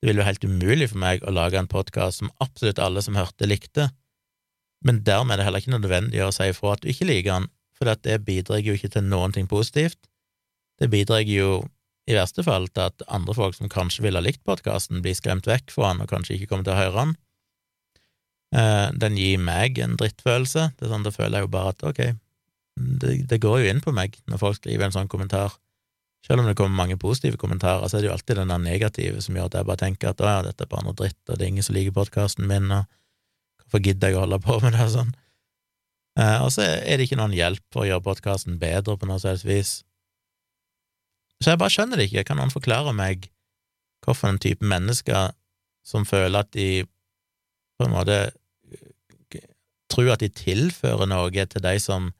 [0.00, 3.18] Det ville jo helt umulig for meg å lage en podkast som absolutt alle som
[3.20, 3.90] hørte, likte,
[4.86, 7.50] men dermed er det heller ikke nødvendig å si ifra at du ikke liker den,
[7.76, 9.98] for det bidrar jo ikke til noen ting positivt.
[10.80, 11.60] Det bidrar jo
[12.08, 15.48] i verste fall til at andre folk som kanskje ville ha likt podkasten, blir skremt
[15.48, 17.12] vekk fra den og kanskje ikke kommer til å høre den.
[18.50, 20.72] Eh, den gir meg en drittfølelse.
[20.76, 22.00] Det er sånn, Da føler jeg jo bare at ok,
[22.76, 25.54] det, det, går jo inn på meg når folk skriver en sånn kommentar.
[26.26, 29.22] Selv om det kommer mange positive kommentarer, så er det jo alltid den der negative
[29.24, 31.38] som gjør at jeg bare tenker at å ja, dette er bare noe dritt, og
[31.38, 32.84] det er ingen som liker podkasten min, og
[33.62, 35.14] hvorfor gidder jeg å holde på med det sånn?
[36.20, 39.22] Eh, og så er det ikke noen hjelp for å gjøre podkasten bedre på noe
[39.22, 39.72] selvs vis.
[41.40, 42.26] Så jeg bare skjønner det ikke.
[42.28, 43.30] Kan noen forklare meg
[44.04, 45.32] hvorfor en type mennesker
[45.86, 46.82] som føler at de
[47.80, 48.18] på en måte
[49.90, 52.10] tror at de tilfører noe til de som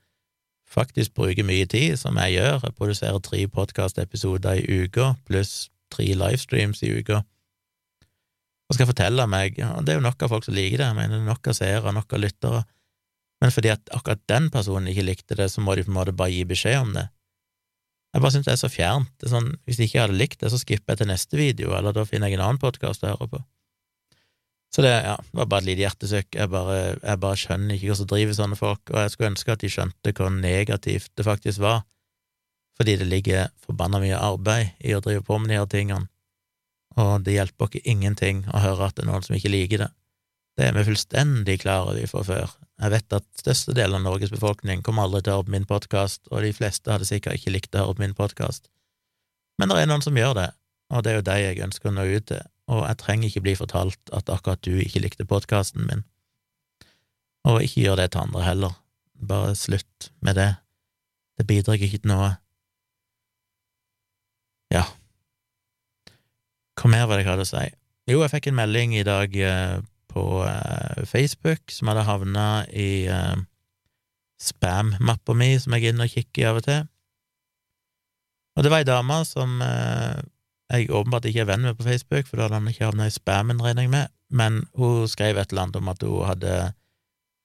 [0.71, 2.61] faktisk bruker mye tid, som jeg gjør.
[2.63, 7.21] Jeg produserer tre podkastepisoder i uka, pluss tre livestreams i uka.
[8.71, 10.95] Og skal fortelle meg ja, Det er jo nok av folk som liker det, jeg
[10.95, 12.61] mener er nok av seere, nok av lyttere,
[13.41, 16.15] men fordi at akkurat den personen ikke likte det, så må de på en måte
[16.15, 17.07] bare gi beskjed om det.
[18.13, 19.11] Jeg bare synes det er så fjernt.
[19.19, 21.73] Det er sånn, hvis de ikke hadde likt det, så skipper jeg til neste video,
[21.75, 23.41] eller da finner jeg en annen podkast å høre på.
[24.71, 26.29] Så det, ja, var bare et lite hjertesøk.
[26.31, 29.51] Jeg bare, jeg bare skjønner ikke hva som driver sånne folk, og jeg skulle ønske
[29.51, 31.81] at de skjønte hvor negativt det faktisk var,
[32.79, 36.07] fordi det ligger forbanna mye arbeid i å drive på med de her tingene,
[36.99, 39.91] og det hjelper ikke ingenting å høre at det er noen som ikke liker det.
[40.59, 42.55] Det er vi fullstendig klar over fra før.
[42.81, 46.23] Jeg vet at størstedelen av Norges befolkning kommer aldri til å høre på min podkast,
[46.31, 48.71] og de fleste hadde sikkert ikke likt å høre på min podkast,
[49.59, 50.49] men det er noen som gjør det,
[50.95, 53.43] og det er jo de jeg ønsker å nå ut til og jeg trenger ikke
[53.43, 56.05] bli fortalt at akkurat du ikke likte podkasten min.
[57.47, 58.77] Og ikke gjør det til andre heller.
[59.27, 60.53] Bare slutt med det.
[61.37, 62.31] Det bidrar ikke til noe.
[64.71, 64.85] Ja.
[66.79, 67.67] Hva mer var det jeg hadde å si?
[68.09, 69.77] Jo, jeg fikk en melding i dag eh,
[70.11, 73.35] på eh, Facebook som hadde havna i eh,
[74.41, 76.87] spam-mappa mi, som jeg er inne og kikker i av og til.
[78.55, 79.59] Og det var ei dame som
[80.71, 83.13] jeg åpenbart ikke er venn med på Facebook, for da hadde han ikke havna i
[83.13, 86.55] spammen, regner jeg med, men hun skrev et eller annet om at hun hadde,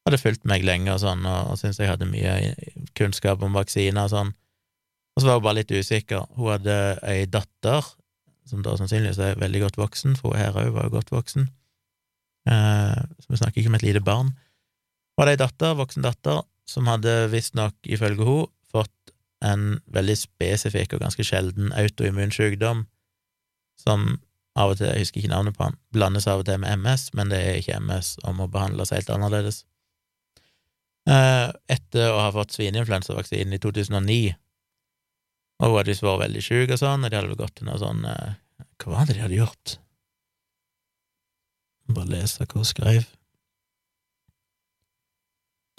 [0.06, 2.54] hadde fulgt meg lenge og sånn, og, og syntes jeg hadde mye
[2.98, 4.32] kunnskap om vaksiner og sånn,
[5.16, 6.26] og så var hun bare litt usikker.
[6.36, 6.74] Hun hadde
[7.08, 7.86] ei datter,
[8.46, 11.48] som da sannsynligvis er veldig godt voksen, for hun her òg var jo godt voksen,
[12.52, 14.34] eh, så vi snakker ikke om et lite barn.
[15.16, 18.92] Hun hadde ei datter, voksen datter, som hadde visstnok, ifølge hun, fått
[19.46, 22.86] en veldig spesifikk og ganske sjelden autoimmun sykdom
[23.80, 24.16] som
[24.56, 27.10] av og til, jeg husker ikke navnet på han, blandes av og til med MS,
[27.18, 29.62] men det er ikke MS og må behandles helt annerledes.
[31.06, 34.32] Eh, etter å ha fått svineinfluensavaksinen i 2009,
[35.60, 37.68] og hun hadde visst vært veldig syk og sånn, og de hadde vel gått til
[37.68, 38.32] noe sånn eh,
[38.80, 39.76] Hva var det de hadde gjort?
[41.86, 43.06] Bare lese hva hun skrev.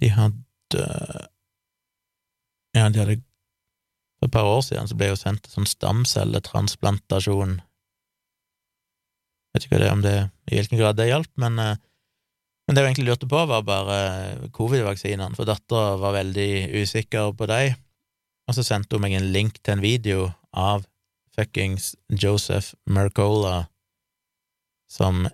[0.02, 0.86] De hadde
[2.78, 3.22] Ja, de hadde
[4.18, 7.60] For et par år siden så ble hun sendt til sånn stamcelletransplantasjon
[9.58, 10.18] Vet ikke det, det,
[10.52, 11.80] i hvilken grad det hjalp, men, eh,
[12.68, 13.96] men det jeg egentlig lurte på, var bare
[14.54, 17.80] covid-vaksinene, for dattera var veldig usikker på dem,
[18.46, 20.86] og så sendte hun meg en link til en video av
[21.34, 23.66] fuckings Joseph Mercola
[24.94, 25.26] som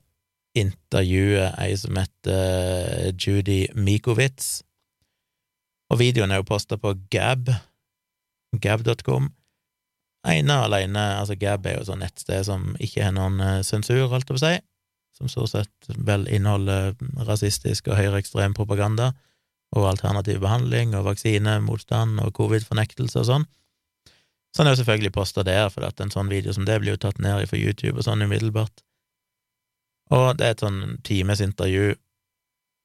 [0.55, 4.61] intervjuer ei som heter Judy Mikowitz,
[5.91, 7.51] og videoen er jo posta på Gab,
[8.63, 9.33] gab.com,
[10.31, 14.07] ene og alene Altså, Gab er jo sånn nettsted som ikke har noen eh, sensur,
[14.11, 14.53] holdt jeg på å
[15.13, 16.95] som stort sett vel inneholder
[17.27, 19.11] rasistisk og høyreekstrem propaganda
[19.73, 23.45] og alternativ behandling og vaksinemotstand og covid-fornektelse og sånn.
[24.53, 26.93] Så han er jo selvfølgelig posta der, for at en sånn video som det blir
[26.93, 28.83] jo tatt ned fra YouTube og sånn umiddelbart.
[30.13, 31.95] Og det er et sånn times intervju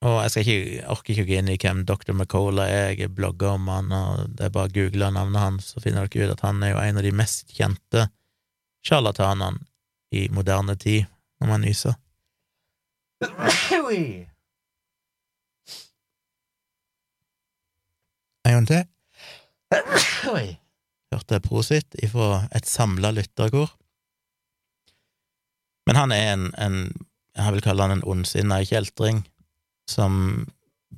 [0.06, 2.12] og jeg skal ikke, orker ikke å gå inn i hvem Dr.
[2.14, 5.82] McCola er, jeg blogger om han, og det er bare å google navnet hans, så
[5.82, 8.04] finner dere ut at han er jo en av de mest kjente
[8.86, 9.58] sjarlatanene
[10.14, 11.08] i moderne tid,
[11.42, 11.98] når man nyser.
[18.46, 18.86] En gang til.
[21.10, 23.74] Hørte prosit ifra et samla lytterkor.
[25.90, 26.78] Men han er en, en,
[27.34, 29.24] jeg vil kalle han en ondsinna kjeltring
[29.88, 30.46] som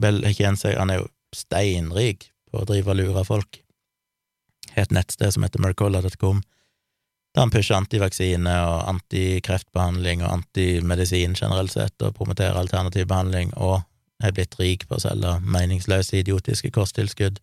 [0.00, 3.60] vel ikke en Han er jo steinrik på å drive og lure folk.
[4.74, 6.42] Har et nettsted som heter mercola.com,
[7.34, 13.82] der han pusher antivaksine og antikreftbehandling og antimedisin generelt sett, og promoterer alternativ behandling, og
[14.22, 17.38] er blitt rik på å selge meningsløse, idiotiske kosttilskudd,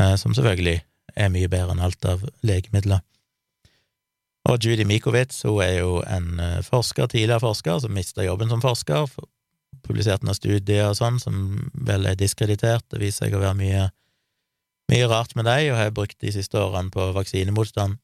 [0.00, 0.80] eh, som selvfølgelig
[1.16, 3.02] er mye bedre enn alt av legemidler.
[4.50, 8.62] Og Judy Mikowitz hun er jo en eh, forsker, tidligere forsker, som mista jobben som
[8.62, 9.10] forsker,
[9.86, 11.36] publisert noen studier og sånn som
[11.72, 13.84] vel er diskreditert, det viser seg å være mye,
[14.92, 17.98] mye rart med dem, og har brukt de siste årene på vaksinemotstand.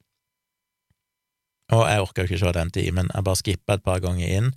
[1.76, 4.52] Og jeg orker jo ikke se den timen, jeg bare skippa et par ganger inn,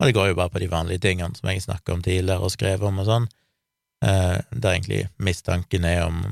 [0.00, 2.54] og det går jo bare på de vanlige tingene som jeg snakka om tidligere og
[2.54, 3.26] skrev om og sånn,
[4.04, 6.22] eh, der egentlig mistanken er om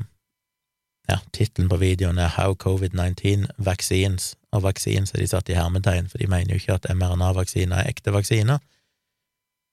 [1.09, 6.09] ja, tittelen på videoen er How COVID-19 Vaccines, og vaccines er de satt i hermetegn,
[6.09, 8.61] for de mener jo ikke at mRNA-vaksiner er ekte vaksiner.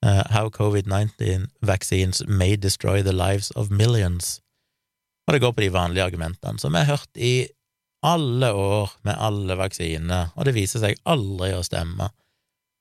[0.06, 4.42] Uh, how COVID-19 vaccines may destroy the lives of millions.
[5.28, 7.48] Og det går på de vanlige argumentene som vi har hørt i
[8.06, 12.12] alle år med alle vaksiner, og det viser seg aldri å stemme.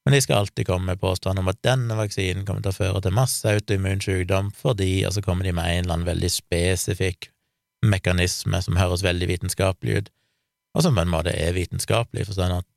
[0.05, 3.01] Men de skal alltid komme med påstand om at denne vaksinen kommer til å føre
[3.01, 7.31] til masse autoimmun sykdom fordi, og så kommer de med en eller annen veldig spesifikk
[7.85, 10.13] mekanisme som høres veldig vitenskapelig ut,
[10.77, 12.69] og som på en måte er vitenskapelig, forstått at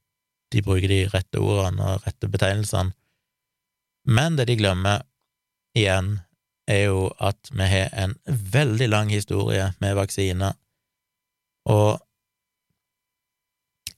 [0.56, 2.96] de bruker de rette ordene og rette betegnelsene.
[4.08, 5.04] Men det de glemmer,
[5.78, 6.20] igjen,
[6.68, 10.56] er jo at vi har en veldig lang historie med vaksiner,
[11.68, 12.00] og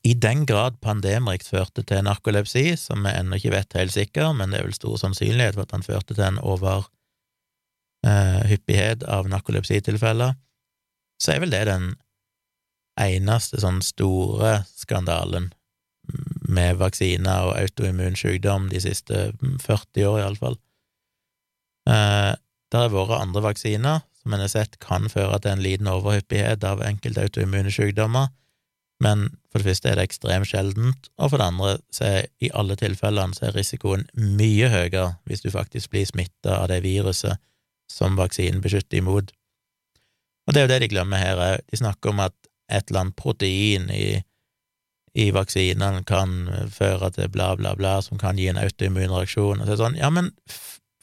[0.03, 4.51] i den grad Pandemrix førte til narkolepsi, som vi ennå ikke vet helt sikker, men
[4.51, 10.34] det er vel stor sannsynlighet for at han førte til en overhyppighet eh, av narkolepsitilfeller,
[11.20, 11.86] så er vel det den
[12.99, 15.53] eneste sånn store skandalen
[16.50, 20.58] med vaksiner og autoimmun sykdom de siste 40 år, iallfall.
[21.89, 22.34] Eh,
[22.70, 26.66] det har vært andre vaksiner som en har sett kan føre til en liten overhyppighet
[26.68, 28.30] av enkelte autoimmune sykdommer,
[29.00, 32.52] men for det første er det ekstremt sjeldent, og for det andre så er i
[32.54, 37.39] alle tilfellene så er risikoen mye høyere hvis du faktisk blir smitta av det viruset
[37.89, 39.32] som vaksinen beskytter imot.
[40.45, 41.64] Og det er jo det de glemmer her òg.
[41.70, 42.36] De snakker om at
[42.70, 44.20] et eller annet protein i,
[45.18, 49.62] i vaksinene kan føre til bla, bla, bla, som kan gi en autoimmun reaksjon.
[49.62, 50.32] Og så er det sånn, ja, men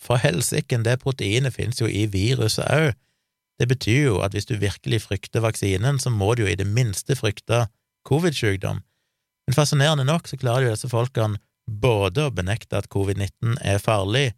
[0.06, 2.92] for helsike, det proteinet finnes jo i viruset òg.
[3.56, 6.68] Det betyr jo at hvis du virkelig frykter vaksinen, så må du jo i det
[6.68, 7.66] minste frykte
[8.06, 8.82] covid-sykdom.
[9.46, 14.28] Men fascinerende nok så klarer jo disse folkene både å benekte at covid-19 er farlig,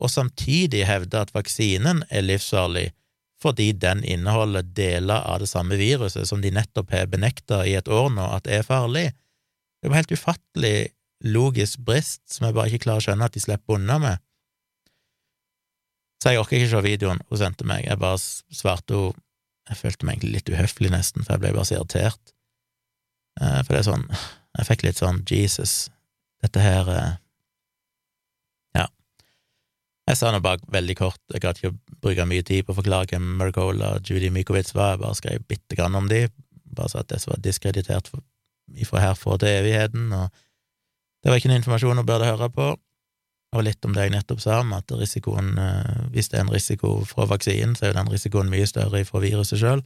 [0.00, 2.90] og samtidig hevde at vaksinen er livsfarlig,
[3.40, 7.88] fordi den inneholder deler av det samme viruset som de nettopp har benekta i et
[7.88, 9.10] år nå at er farlig.
[9.80, 10.74] Det er jo helt ufattelig
[11.24, 14.20] logisk brist som jeg bare ikke klarer å skjønne at de slipper unna med.
[16.20, 19.26] Så jeg orker ikke se videoen hun sendte meg, jeg bare svarte henne
[19.70, 22.32] Jeg følte meg egentlig litt uhøflig, nesten, for jeg ble bare så irritert.
[23.38, 25.74] Eh, for det er sånn Jeg fikk litt sånn Jesus,
[26.42, 27.12] dette her eh.
[30.10, 32.78] Jeg sa nå bare veldig kort, jeg gadd ikke å bruke mye tid på å
[32.80, 36.24] forklare hvem Mercola og Judy Mykowitz var, jeg bare skrev bitte grann om de,
[36.74, 40.32] bare så at det var diskreditert fra herfra til evigheten, og
[41.22, 42.66] det var ikke noe informasjon hun burde høre på.
[43.50, 46.52] Og litt om det jeg nettopp sa, om at risikoen, eh, hvis det er en
[46.54, 49.82] risiko fra vaksinen, så er jo den risikoen mye større fra viruset sjøl.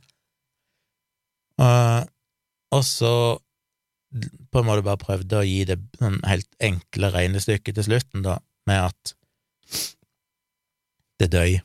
[2.75, 3.15] Og så
[4.53, 8.39] på en måte bare prøvde å gi det sånn helt enkle regnestykket til slutten, da,
[8.69, 9.15] med at
[11.23, 11.59] det døy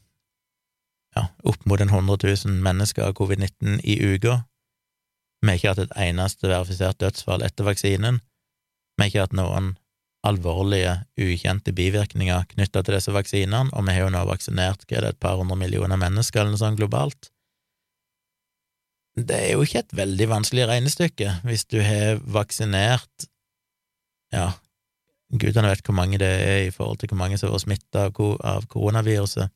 [1.18, 4.43] ja, opp mot en 100 000 mennesker av covid-19 i uka.
[5.41, 8.22] Vi har ikke hatt et eneste verifisert dødsfall etter vaksinen.
[8.97, 9.74] Vi har ikke hatt noen
[10.28, 15.06] alvorlige, ukjente bivirkninger knytta til disse vaksinene, og vi har jo nå vaksinert hva er
[15.08, 17.32] det, et par hundre millioner mennesker eller noe sånt globalt
[19.28, 23.30] det er jo ikke et veldig vanskelig regnestykke hvis du har vaksinert
[24.30, 24.52] Ja,
[25.30, 28.05] gudene vet hvor mange det er i forhold til hvor mange som har vært smitta
[28.09, 29.51] av koronaviruset,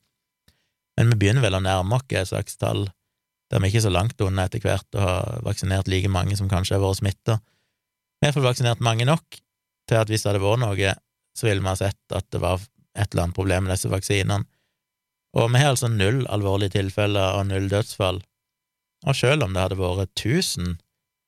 [0.97, 2.85] men vi begynner vel å nærme oss et slags tall
[3.51, 5.15] der vi ikke er så langt unna etter hvert å ha
[5.45, 7.35] vaksinert like mange som kanskje har vært smitta.
[8.21, 9.37] Vi har fått vaksinert mange nok
[9.89, 10.93] til at hvis det hadde vært noe,
[11.37, 14.45] så ville vi ha sett at det var et eller annet problem med disse vaksinene.
[15.37, 18.21] Og vi har altså null alvorlige tilfeller og null dødsfall
[19.03, 20.77] og selv om det hadde vært 1000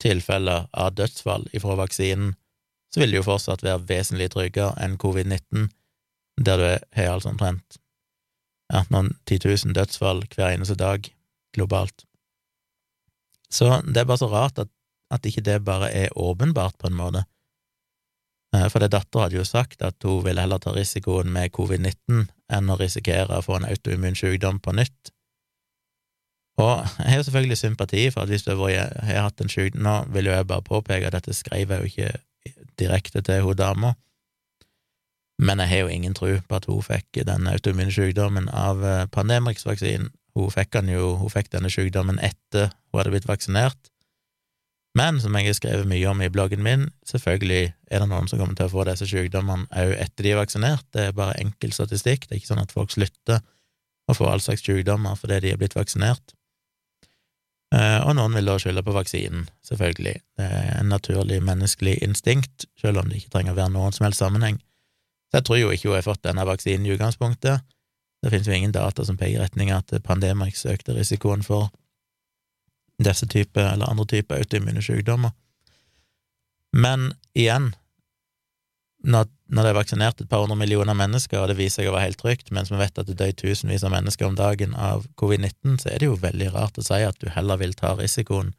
[0.03, 2.35] tilfeller av dødsfall ifra vaksinen,
[2.93, 5.69] så vil det jo fortsatt være vesentlig tryggere enn covid-19,
[6.45, 7.79] der du har altså omtrent
[8.73, 11.07] ja, noen 10 000 dødsfall hver eneste dag
[11.55, 12.05] globalt.
[13.51, 14.71] Så det er bare så rart at,
[15.13, 17.23] at ikke det bare er åpenbart, på en måte.
[18.55, 22.25] Eh, for det dattera hadde jo sagt at hun ville heller ta risikoen med covid-19
[22.55, 25.11] enn å risikere å få en autoimmun sykdom på nytt.
[26.61, 29.95] Og jeg har jo selvfølgelig sympati for at hvis du har hatt en sykdom Nå
[30.15, 32.11] vil jo jeg bare påpeke at dette skrev jeg jo ikke
[32.79, 33.93] direkte til hun dama,
[35.41, 39.07] men jeg har jo ingen tro på at hun fikk den autoimmune sykdommen av eh,
[39.11, 40.13] Pandemrix-vaksinen.
[40.35, 43.91] Hun fikk, jo, hun fikk denne sykdommen etter hun hadde blitt vaksinert.
[44.95, 48.39] Men som jeg har skrevet mye om i bloggen min, selvfølgelig er det noen som
[48.39, 50.87] kommer til å få disse sykdommene òg etter de er vaksinert.
[50.95, 52.27] Det er bare enkel statistikk.
[52.27, 53.43] Det er ikke sånn at folk slutter
[54.07, 56.34] å få all slags sykdommer fordi de er blitt vaksinert.
[57.75, 60.15] Eh, og noen vil da skylde på vaksinen, selvfølgelig.
[60.39, 64.07] Det er en naturlig menneskelig instinkt, selv om det ikke trenger å være noen som
[64.07, 64.61] helst sammenheng.
[65.35, 67.65] Jeg tror jo ikke hun har fått denne vaksinen i utgangspunktet.
[68.23, 71.67] Det finnes jo ingen data som peker i retning at Pandemrix økte risikoen for
[73.03, 75.35] disse type eller andre typer autoimmune sykdommer.
[76.75, 77.73] Men igjen,
[79.05, 81.95] når, når, det er vaksinert et par hundre millioner mennesker, og det viser seg å
[81.95, 85.05] være helt trygt, mens vi vet at det dør tusenvis av mennesker om dagen av
[85.21, 88.53] covid-19, så er det jo veldig rart å si at du heller vil ta risikoen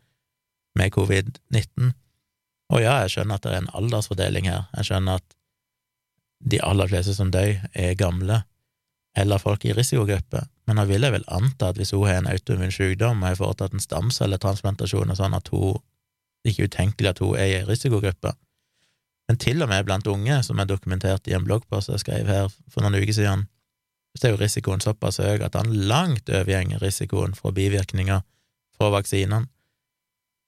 [0.78, 1.94] med covid-19.
[2.74, 5.36] Og ja, jeg skjønner at det er en aldersfordeling her, jeg skjønner at
[6.46, 8.44] de aller fleste som dør, er gamle
[9.16, 12.28] eller folk i risikogrupper, men da vil jeg vel anta at hvis hun har en
[12.28, 15.78] autoimmun sykdom og har foretatt en stamcelletransplantasjon og sånn at hun
[16.44, 18.30] det er ikke utenkelig at hun er i risikogruppe,
[19.26, 22.50] men til og med blant unge, som er dokumentert i en bloggpost jeg skrev her
[22.70, 23.46] for noen uker siden,
[24.16, 28.22] så er jo risikoen såpass høy at han langt overgjenger risikoen for bivirkninger
[28.76, 29.48] fra vaksinene.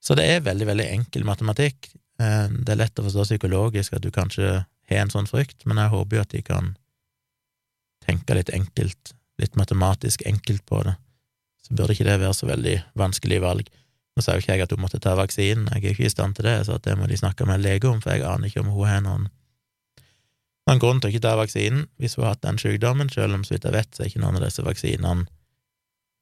[0.00, 1.90] Så det er veldig, veldig enkel matematikk.
[2.22, 5.80] Eh, det er lett å forstå psykologisk at du kanskje har en sånn frykt, men
[5.82, 6.70] jeg håper jo at de kan
[8.06, 9.12] tenke litt enkelt,
[9.42, 10.94] litt matematisk enkelt på det.
[11.66, 13.68] Så burde ikke det være så veldig vanskelig valg.
[14.18, 16.34] Nå sa jo ikke jeg at hun måtte ta vaksinen, jeg er ikke i stand
[16.34, 18.64] til det, så det må de snakke med en lege om, for jeg aner ikke
[18.64, 19.28] om hun har noen,
[20.66, 23.44] noen grunn til å ikke ta vaksinen hvis hun har hatt den sykdommen, selv om
[23.46, 25.28] så vidt jeg vet, så er ikke noen av disse vaksinene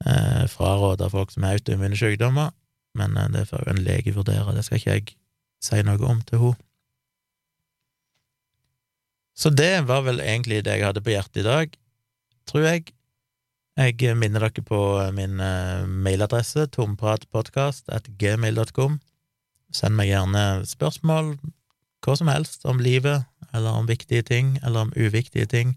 [0.04, 2.52] eh, fraråder folk som har autoimmune sykdommer,
[3.00, 5.16] men eh, det får jo en lege vurdere, det skal ikke jeg
[5.64, 6.60] si noe om til henne.
[9.36, 11.72] Så det var vel egentlig det jeg hadde på hjertet i dag,
[12.48, 12.92] tror jeg.
[13.76, 14.76] Jeg minner dere på
[15.12, 19.00] min eh, mailadresse tompratpodkast.gmail.com.
[19.76, 21.36] Send meg gjerne spørsmål,
[22.00, 25.76] hva som helst, om livet, eller om viktige ting, eller om uviktige ting,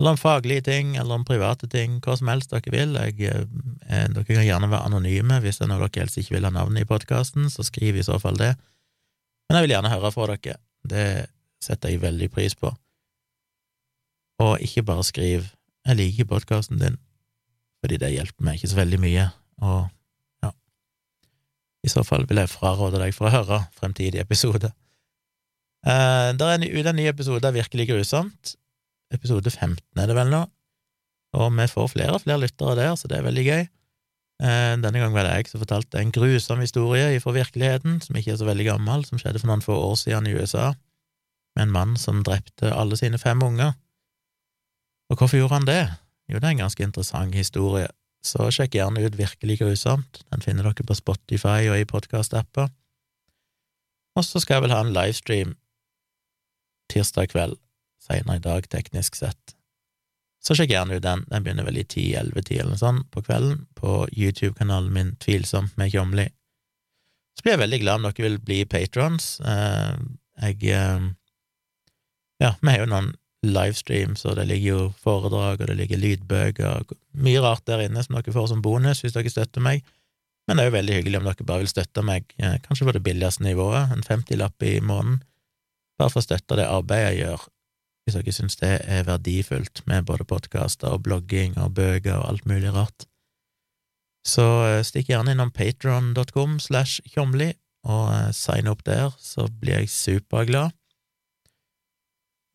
[0.00, 2.98] eller om faglige ting, eller om private ting, hva som helst dere vil.
[2.98, 3.14] Jeg,
[3.86, 6.52] eh, dere kan gjerne være anonyme hvis det er noe dere helst ikke vil ha
[6.58, 8.58] navnet i podkasten, så skriv i så fall det.
[9.46, 10.58] Men jeg vil gjerne høre fra dere.
[10.82, 11.30] Det
[11.62, 12.74] setter jeg veldig pris på.
[14.42, 15.55] Og ikke bare skriv
[15.86, 16.98] 'jeg liker podkasten din',
[17.82, 19.30] fordi det hjelper meg ikke så veldig mye,
[19.62, 19.88] og
[20.42, 20.50] ja,
[21.84, 24.72] i så fall vil jeg fraråde deg for å høre fremtidige episoder.
[25.86, 28.56] Eh, der er ute en ny episode av Virkelig grusomt,
[29.14, 30.42] episode 15 er det vel nå,
[31.36, 33.66] og vi får flere og flere lyttere der, så det er veldig gøy.
[34.42, 38.34] Eh, denne gangen var det jeg som fortalte en grusom historie fra virkeligheten, som ikke
[38.34, 40.74] er så veldig gammel, som skjedde for noen få år siden i USA,
[41.56, 43.72] med en mann som drepte alle sine fem unger.
[45.10, 45.82] Og hvorfor gjorde han det?
[46.26, 47.86] Jo, det er en ganske interessant historie,
[48.26, 50.24] så sjekk gjerne ut Virkelig grusomt.
[50.32, 52.72] Den finner dere på Spotify og i podkast-apper.
[54.16, 55.54] Og så skal jeg vel ha en livestream
[56.90, 57.58] tirsdag kveld,
[58.02, 59.54] seinere i dag, teknisk sett.
[60.42, 61.24] Så sjekk gjerne ut den.
[61.30, 65.90] Den begynner vel i ti-elleve-tid eller noe sånt på kvelden, på YouTube-kanalen min Tvilsomt med
[65.94, 66.26] Kjomli.
[67.36, 69.36] Så blir jeg veldig glad om dere vil bli patrons.
[69.42, 69.94] Eh,
[70.46, 71.08] jeg eh,
[72.40, 73.14] Ja, vi har jo noen
[73.52, 78.18] livestreams, og det ligger jo foredrag, og det ligger lydbøker, mye rart der inne som
[78.18, 79.84] dere får som bonus hvis dere støtter meg.
[80.46, 82.94] Men det er jo veldig hyggelig om dere bare vil støtte meg, eh, kanskje på
[82.94, 85.20] det billigste nivået, en femtilapp i måneden,
[85.98, 87.48] bare for å støtte det arbeidet jeg gjør,
[88.06, 92.46] hvis dere syns det er verdifullt med både podkaster og blogging og bøker og alt
[92.46, 93.08] mulig rart.
[94.26, 97.52] Så eh, stikk gjerne innom patron.com slash tjomli
[97.86, 100.74] og eh, sign opp der, så blir jeg superglad.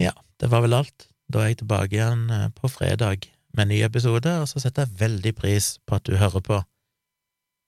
[0.02, 1.08] Ja, det var vel alt.
[1.32, 4.88] Da er jeg tilbake igjen eh, på fredag med en ny episode, og så setter
[4.88, 6.62] jeg veldig pris på at du hører på.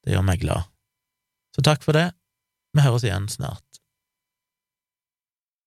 [0.03, 0.67] Det gjør meg glad.
[1.55, 2.09] Så takk for det.
[2.73, 3.72] Vi høres igjen snart.